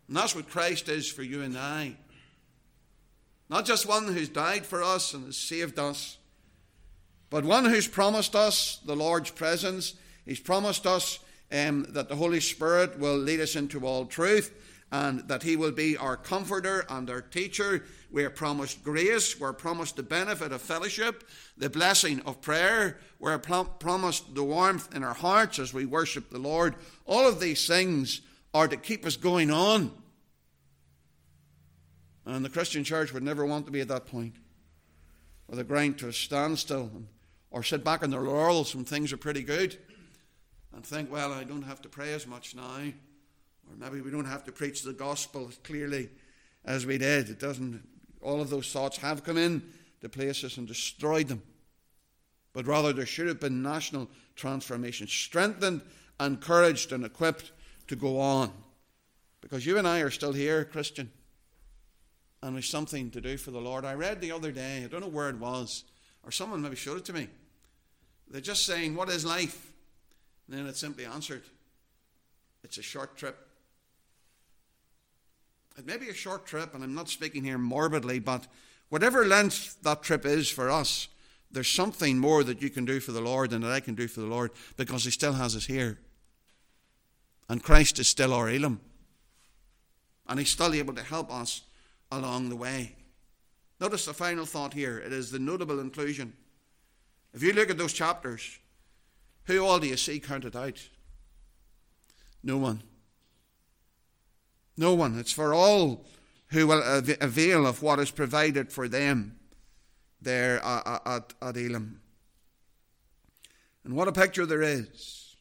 And 0.06 0.18
that's 0.18 0.36
what 0.36 0.50
Christ 0.50 0.90
is 0.90 1.10
for 1.10 1.22
you 1.22 1.40
and 1.40 1.56
I. 1.56 1.96
Not 3.48 3.64
just 3.64 3.86
one 3.86 4.06
who's 4.06 4.28
died 4.28 4.66
for 4.66 4.82
us 4.82 5.14
and 5.14 5.24
has 5.24 5.38
saved 5.38 5.78
us, 5.78 6.18
but 7.30 7.42
one 7.42 7.64
who's 7.64 7.88
promised 7.88 8.36
us 8.36 8.80
the 8.84 8.94
Lord's 8.94 9.30
presence. 9.30 9.94
He's 10.26 10.40
promised 10.40 10.86
us 10.86 11.20
um, 11.50 11.86
that 11.88 12.10
the 12.10 12.16
Holy 12.16 12.40
Spirit 12.40 12.98
will 12.98 13.16
lead 13.16 13.40
us 13.40 13.56
into 13.56 13.86
all 13.86 14.04
truth 14.04 14.54
and 14.92 15.20
that 15.28 15.42
He 15.42 15.56
will 15.56 15.72
be 15.72 15.96
our 15.96 16.16
comforter 16.16 16.84
and 16.88 17.08
our 17.08 17.20
teacher. 17.20 17.84
We 18.10 18.24
are 18.24 18.30
promised 18.30 18.82
grace. 18.82 19.38
We're 19.38 19.52
promised 19.52 19.96
the 19.96 20.02
benefit 20.02 20.50
of 20.50 20.60
fellowship, 20.60 21.28
the 21.56 21.70
blessing 21.70 22.20
of 22.26 22.40
prayer. 22.40 22.98
We're 23.18 23.38
promised 23.38 24.34
the 24.34 24.42
warmth 24.42 24.94
in 24.94 25.04
our 25.04 25.14
hearts 25.14 25.58
as 25.58 25.72
we 25.72 25.86
worship 25.86 26.30
the 26.30 26.38
Lord. 26.38 26.74
All 27.06 27.28
of 27.28 27.38
these 27.38 27.66
things 27.66 28.20
are 28.52 28.66
to 28.66 28.76
keep 28.76 29.06
us 29.06 29.16
going 29.16 29.50
on. 29.50 29.92
And 32.26 32.44
the 32.44 32.50
Christian 32.50 32.84
church 32.84 33.12
would 33.12 33.22
never 33.22 33.46
want 33.46 33.66
to 33.66 33.72
be 33.72 33.80
at 33.80 33.88
that 33.88 34.06
point 34.06 34.34
where 35.46 35.56
they 35.56 35.62
grind 35.62 35.98
to 35.98 36.08
a 36.08 36.12
standstill 36.12 36.90
or 37.50 37.62
sit 37.62 37.82
back 37.82 38.02
on 38.02 38.10
their 38.10 38.20
laurels 38.20 38.74
when 38.74 38.84
things 38.84 39.12
are 39.12 39.16
pretty 39.16 39.42
good 39.42 39.76
and 40.72 40.84
think, 40.84 41.10
well, 41.10 41.32
I 41.32 41.44
don't 41.44 41.62
have 41.62 41.82
to 41.82 41.88
pray 41.88 42.12
as 42.12 42.26
much 42.26 42.54
now. 42.54 42.80
Or 43.70 43.76
maybe 43.78 44.00
we 44.00 44.10
don't 44.10 44.24
have 44.24 44.44
to 44.44 44.52
preach 44.52 44.82
the 44.82 44.92
gospel 44.92 45.46
as 45.48 45.56
clearly 45.58 46.10
as 46.64 46.86
we 46.86 46.98
did. 46.98 47.28
It 47.28 47.38
doesn't, 47.38 47.82
all 48.20 48.40
of 48.40 48.50
those 48.50 48.72
thoughts 48.72 48.98
have 48.98 49.24
come 49.24 49.38
in 49.38 49.62
to 50.00 50.08
places 50.08 50.56
and 50.56 50.66
destroyed 50.66 51.28
them. 51.28 51.42
but 52.52 52.66
rather 52.66 52.92
there 52.92 53.06
should 53.06 53.28
have 53.28 53.38
been 53.38 53.62
national 53.62 54.08
transformation, 54.34 55.06
strengthened, 55.06 55.82
encouraged, 56.18 56.90
and 56.92 57.04
equipped 57.04 57.52
to 57.86 57.94
go 57.94 58.18
on. 58.18 58.52
Because 59.40 59.64
you 59.64 59.78
and 59.78 59.86
I 59.86 60.00
are 60.00 60.10
still 60.10 60.32
here, 60.32 60.64
Christian, 60.64 61.10
and 62.42 62.56
there's 62.56 62.68
something 62.68 63.10
to 63.10 63.20
do 63.20 63.36
for 63.36 63.52
the 63.52 63.60
Lord. 63.60 63.84
I 63.84 63.94
read 63.94 64.20
the 64.20 64.32
other 64.32 64.50
day, 64.50 64.82
I 64.84 64.88
don't 64.88 65.00
know 65.00 65.08
where 65.08 65.28
it 65.28 65.38
was, 65.38 65.84
or 66.24 66.32
someone 66.32 66.60
maybe 66.60 66.76
showed 66.76 66.98
it 66.98 67.04
to 67.06 67.12
me. 67.12 67.28
They're 68.28 68.40
just 68.40 68.66
saying, 68.66 68.94
What 68.94 69.08
is 69.08 69.24
life? 69.24 69.72
And 70.48 70.58
then 70.58 70.66
it 70.66 70.76
simply 70.76 71.04
answered, 71.04 71.42
It's 72.64 72.78
a 72.78 72.82
short 72.82 73.16
trip. 73.16 73.36
It 75.80 75.86
may 75.86 75.96
be 75.96 76.10
a 76.10 76.14
short 76.14 76.44
trip, 76.44 76.74
and 76.74 76.84
I'm 76.84 76.94
not 76.94 77.08
speaking 77.08 77.42
here 77.42 77.56
morbidly, 77.56 78.18
but 78.18 78.46
whatever 78.90 79.24
length 79.24 79.78
that 79.80 80.02
trip 80.02 80.26
is 80.26 80.50
for 80.50 80.70
us, 80.70 81.08
there's 81.50 81.70
something 81.70 82.18
more 82.18 82.44
that 82.44 82.60
you 82.60 82.68
can 82.68 82.84
do 82.84 83.00
for 83.00 83.12
the 83.12 83.22
Lord 83.22 83.48
than 83.48 83.62
that 83.62 83.72
I 83.72 83.80
can 83.80 83.94
do 83.94 84.06
for 84.06 84.20
the 84.20 84.26
Lord 84.26 84.50
because 84.76 85.04
He 85.04 85.10
still 85.10 85.32
has 85.32 85.56
us 85.56 85.64
here. 85.64 85.98
And 87.48 87.62
Christ 87.62 87.98
is 87.98 88.08
still 88.08 88.34
our 88.34 88.50
Elim. 88.50 88.78
And 90.28 90.38
He's 90.38 90.50
still 90.50 90.74
able 90.74 90.92
to 90.92 91.02
help 91.02 91.32
us 91.32 91.62
along 92.12 92.50
the 92.50 92.56
way. 92.56 92.96
Notice 93.80 94.04
the 94.04 94.12
final 94.12 94.44
thought 94.44 94.74
here 94.74 94.98
it 94.98 95.14
is 95.14 95.30
the 95.30 95.38
notable 95.38 95.80
inclusion. 95.80 96.34
If 97.32 97.42
you 97.42 97.54
look 97.54 97.70
at 97.70 97.78
those 97.78 97.94
chapters, 97.94 98.58
who 99.44 99.64
all 99.64 99.78
do 99.78 99.86
you 99.86 99.96
see 99.96 100.20
counted 100.20 100.54
out? 100.54 100.78
No 102.42 102.58
one. 102.58 102.82
No 104.76 104.94
one. 104.94 105.18
It's 105.18 105.32
for 105.32 105.52
all 105.52 106.04
who 106.48 106.66
will 106.66 106.82
avail 107.20 107.66
of 107.66 107.82
what 107.82 107.98
is 107.98 108.10
provided 108.10 108.72
for 108.72 108.88
them 108.88 109.36
there 110.20 110.62
at, 110.64 111.34
at 111.40 111.56
Elim. 111.56 112.00
And 113.84 113.94
what 113.94 114.08
a 114.08 114.12
picture 114.12 114.46
there 114.46 114.62
is 114.62 115.36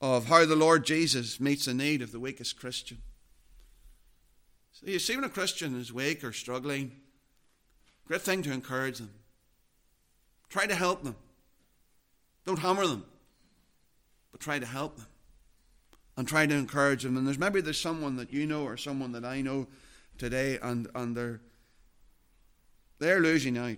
of 0.00 0.26
how 0.26 0.44
the 0.44 0.56
Lord 0.56 0.84
Jesus 0.84 1.40
meets 1.40 1.64
the 1.64 1.74
need 1.74 2.02
of 2.02 2.12
the 2.12 2.20
weakest 2.20 2.58
Christian. 2.58 2.98
So 4.72 4.86
you 4.86 4.98
see, 4.98 5.14
when 5.14 5.24
a 5.24 5.28
Christian 5.28 5.78
is 5.78 5.92
weak 5.92 6.22
or 6.24 6.32
struggling, 6.32 6.92
great 8.06 8.22
thing 8.22 8.42
to 8.42 8.52
encourage 8.52 8.98
them. 8.98 9.10
Try 10.48 10.66
to 10.66 10.74
help 10.74 11.02
them. 11.02 11.16
Don't 12.44 12.58
hammer 12.58 12.86
them, 12.86 13.04
but 14.30 14.40
try 14.40 14.58
to 14.58 14.66
help 14.66 14.96
them 14.96 15.06
and 16.16 16.28
try 16.28 16.46
to 16.46 16.54
encourage 16.54 17.02
them. 17.02 17.16
And 17.16 17.26
there's 17.26 17.38
maybe 17.38 17.60
there's 17.60 17.80
someone 17.80 18.16
that 18.16 18.32
you 18.32 18.46
know 18.46 18.64
or 18.64 18.76
someone 18.76 19.12
that 19.12 19.24
I 19.24 19.40
know 19.40 19.66
today, 20.18 20.58
and, 20.62 20.88
and 20.94 21.16
they're 21.16 21.40
they're 22.98 23.20
losing 23.20 23.58
out. 23.58 23.76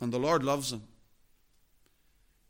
And 0.00 0.12
the 0.12 0.18
Lord 0.18 0.42
loves 0.42 0.70
them. 0.70 0.84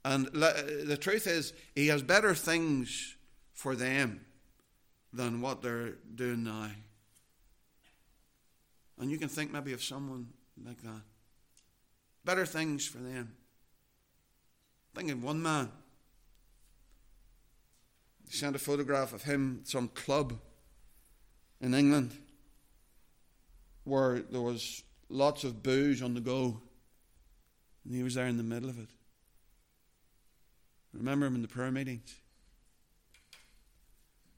And 0.04 0.26
the 0.26 0.98
truth 0.98 1.26
is, 1.26 1.52
He 1.74 1.88
has 1.88 2.02
better 2.02 2.34
things 2.34 3.16
for 3.52 3.74
them 3.74 4.24
than 5.12 5.40
what 5.40 5.62
they're 5.62 5.94
doing 6.14 6.44
now. 6.44 6.70
And 8.98 9.10
you 9.10 9.18
can 9.18 9.28
think 9.28 9.52
maybe 9.52 9.72
of 9.72 9.82
someone 9.82 10.28
like 10.64 10.82
that. 10.82 11.02
Better 12.24 12.44
things 12.44 12.86
for 12.86 12.98
them. 12.98 13.34
Think 14.94 15.10
of 15.10 15.22
one 15.22 15.42
man. 15.42 15.70
He 18.28 18.36
sent 18.36 18.54
a 18.54 18.58
photograph 18.58 19.12
of 19.12 19.22
him 19.22 19.60
at 19.62 19.68
some 19.68 19.88
club 19.88 20.34
in 21.60 21.74
England 21.74 22.12
where 23.84 24.20
there 24.20 24.40
was 24.40 24.82
lots 25.08 25.44
of 25.44 25.62
booze 25.62 26.02
on 26.02 26.14
the 26.14 26.20
go. 26.20 26.60
And 27.84 27.94
he 27.94 28.02
was 28.02 28.14
there 28.14 28.26
in 28.26 28.36
the 28.36 28.42
middle 28.42 28.68
of 28.68 28.78
it. 28.78 28.88
Remember 30.92 31.26
him 31.26 31.34
in 31.36 31.42
the 31.42 31.48
prayer 31.48 31.70
meetings. 31.70 32.14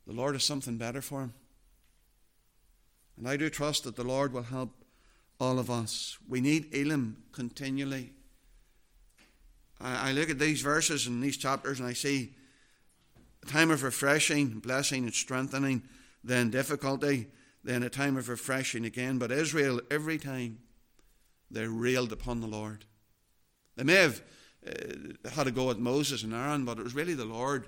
The 0.07 0.13
Lord 0.13 0.35
has 0.35 0.45
something 0.45 0.77
better 0.77 1.03
for 1.03 1.23
him. 1.23 1.35
And 3.17 3.29
I 3.29 3.37
do 3.37 3.51
trust 3.51 3.85
that 3.85 3.97
the 3.97 4.05
Lord 4.05 4.33
will 4.33 4.45
help 4.45 4.71
all 5.41 5.59
of 5.59 5.71
us. 5.71 6.17
We 6.29 6.41
need 6.41 6.75
Elim 6.75 7.25
continually. 7.33 8.13
I, 9.81 10.11
I 10.11 10.13
look 10.13 10.31
at 10.31 10.39
these 10.39 10.61
verses 10.61 11.07
and 11.07 11.23
these 11.23 11.37
chapters 11.37 11.81
and 11.81 11.89
I 11.89 11.93
see 11.93 12.35
a 13.43 13.47
time 13.47 13.71
of 13.71 13.83
refreshing, 13.83 14.61
blessing, 14.61 15.05
and 15.05 15.15
strengthening, 15.15 15.83
then 16.23 16.51
difficulty, 16.51 17.29
then 17.65 17.83
a 17.83 17.91
time 17.91 18.17
of 18.17 18.29
refreshing 18.29 18.85
again. 18.85 19.19
But 19.19 19.31
Israel, 19.31 19.81
every 19.91 20.19
time, 20.19 20.59
they 21.51 21.67
railed 21.67 22.13
upon 22.13 22.41
the 22.41 22.47
Lord. 22.47 22.85
They 23.77 23.85
may 23.85 23.97
have 23.97 24.23
uh, 24.67 25.31
had 25.31 25.47
a 25.47 25.51
go 25.51 25.71
at 25.71 25.79
Moses 25.79 26.23
and 26.23 26.35
Aaron, 26.35 26.65
but 26.65 26.79
it 26.79 26.85
was 26.85 26.95
really 26.95 27.15
the 27.15 27.25
Lord 27.25 27.67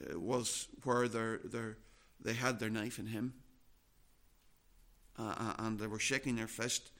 uh, 0.00 0.18
was 0.18 0.68
where 0.84 1.08
their, 1.08 1.40
their, 1.44 1.78
they 2.20 2.34
had 2.34 2.58
their 2.58 2.70
knife 2.70 2.98
in 2.98 3.06
him. 3.06 3.34
Uh, 5.18 5.34
uh, 5.38 5.52
and 5.60 5.78
they 5.78 5.86
were 5.86 5.98
shaking 5.98 6.36
their 6.36 6.46
fist 6.46 6.90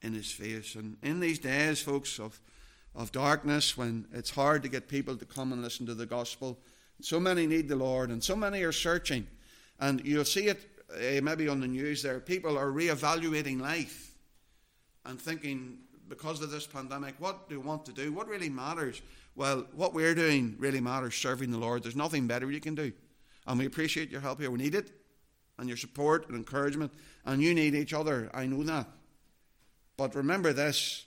in 0.00 0.14
his 0.14 0.30
face. 0.30 0.76
And 0.76 0.96
in 1.02 1.18
these 1.18 1.40
days, 1.40 1.82
folks, 1.82 2.20
of, 2.20 2.40
of 2.94 3.10
darkness, 3.10 3.76
when 3.76 4.06
it's 4.12 4.30
hard 4.30 4.62
to 4.62 4.68
get 4.68 4.88
people 4.88 5.16
to 5.16 5.24
come 5.24 5.52
and 5.52 5.60
listen 5.60 5.84
to 5.86 5.94
the 5.94 6.06
gospel, 6.06 6.60
so 7.00 7.20
many 7.20 7.46
need 7.46 7.68
the 7.68 7.76
Lord, 7.76 8.10
and 8.10 8.22
so 8.22 8.34
many 8.34 8.62
are 8.62 8.72
searching. 8.72 9.26
And 9.80 10.04
you'll 10.04 10.24
see 10.24 10.48
it 10.48 10.60
uh, 10.92 11.20
maybe 11.22 11.48
on 11.48 11.60
the 11.60 11.68
news 11.68 12.02
there. 12.02 12.20
People 12.20 12.58
are 12.58 12.70
re-evaluating 12.70 13.58
life 13.58 14.14
and 15.04 15.20
thinking, 15.20 15.78
because 16.08 16.42
of 16.42 16.50
this 16.50 16.66
pandemic, 16.66 17.14
what 17.18 17.48
do 17.48 17.60
we 17.60 17.66
want 17.66 17.84
to 17.86 17.92
do? 17.92 18.12
What 18.12 18.28
really 18.28 18.48
matters? 18.48 19.00
Well, 19.36 19.66
what 19.74 19.94
we're 19.94 20.14
doing 20.14 20.56
really 20.58 20.80
matters, 20.80 21.14
serving 21.14 21.50
the 21.50 21.58
Lord. 21.58 21.82
There's 21.82 21.94
nothing 21.94 22.26
better 22.26 22.50
you 22.50 22.60
can 22.60 22.74
do. 22.74 22.92
And 23.46 23.58
we 23.58 23.66
appreciate 23.66 24.10
your 24.10 24.20
help 24.20 24.40
here. 24.40 24.50
We 24.50 24.58
need 24.58 24.74
it, 24.74 24.90
and 25.58 25.68
your 25.68 25.76
support 25.76 26.28
and 26.28 26.36
encouragement. 26.36 26.92
And 27.24 27.42
you 27.42 27.54
need 27.54 27.74
each 27.74 27.94
other. 27.94 28.30
I 28.34 28.46
know 28.46 28.62
that. 28.64 28.86
But 29.96 30.14
remember 30.14 30.52
this 30.52 31.06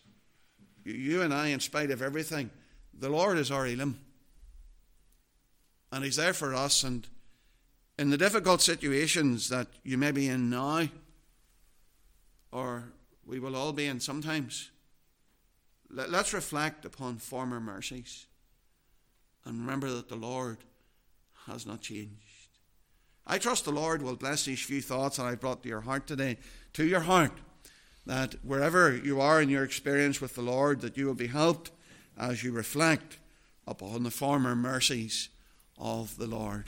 you 0.83 1.21
and 1.21 1.33
I, 1.33 1.47
in 1.47 1.59
spite 1.59 1.91
of 1.91 2.01
everything, 2.01 2.49
the 2.97 3.09
Lord 3.09 3.37
is 3.37 3.51
our 3.51 3.67
Elim. 3.67 3.99
And 5.91 6.03
He's 6.03 6.15
there 6.15 6.33
for 6.33 6.53
us. 6.53 6.83
And 6.83 7.07
in 7.97 8.09
the 8.09 8.17
difficult 8.17 8.61
situations 8.61 9.49
that 9.49 9.67
you 9.83 9.97
may 9.97 10.11
be 10.11 10.27
in 10.27 10.49
now, 10.49 10.87
or 12.51 12.91
we 13.25 13.39
will 13.39 13.55
all 13.55 13.73
be 13.73 13.85
in 13.85 13.99
sometimes, 13.99 14.71
let's 15.89 16.33
reflect 16.33 16.85
upon 16.85 17.17
former 17.17 17.59
mercies 17.59 18.27
and 19.45 19.59
remember 19.59 19.89
that 19.91 20.09
the 20.09 20.15
Lord 20.15 20.57
has 21.47 21.65
not 21.65 21.81
changed. 21.81 22.11
I 23.25 23.37
trust 23.37 23.65
the 23.65 23.71
Lord 23.71 24.01
will 24.01 24.15
bless 24.15 24.45
these 24.45 24.61
few 24.61 24.81
thoughts 24.81 25.17
that 25.17 25.25
I've 25.25 25.39
brought 25.39 25.63
to 25.63 25.69
your 25.69 25.81
heart 25.81 26.07
today, 26.07 26.37
to 26.73 26.85
your 26.85 27.01
heart, 27.01 27.33
that 28.05 28.35
wherever 28.43 28.95
you 28.95 29.21
are 29.21 29.41
in 29.41 29.49
your 29.49 29.63
experience 29.63 30.19
with 30.19 30.35
the 30.35 30.41
Lord, 30.41 30.81
that 30.81 30.97
you 30.97 31.05
will 31.05 31.13
be 31.13 31.27
helped 31.27 31.71
as 32.17 32.43
you 32.43 32.51
reflect 32.51 33.19
upon 33.67 34.03
the 34.03 34.11
former 34.11 34.55
mercies 34.55 35.29
of 35.81 36.15
the 36.17 36.27
Lord. 36.27 36.59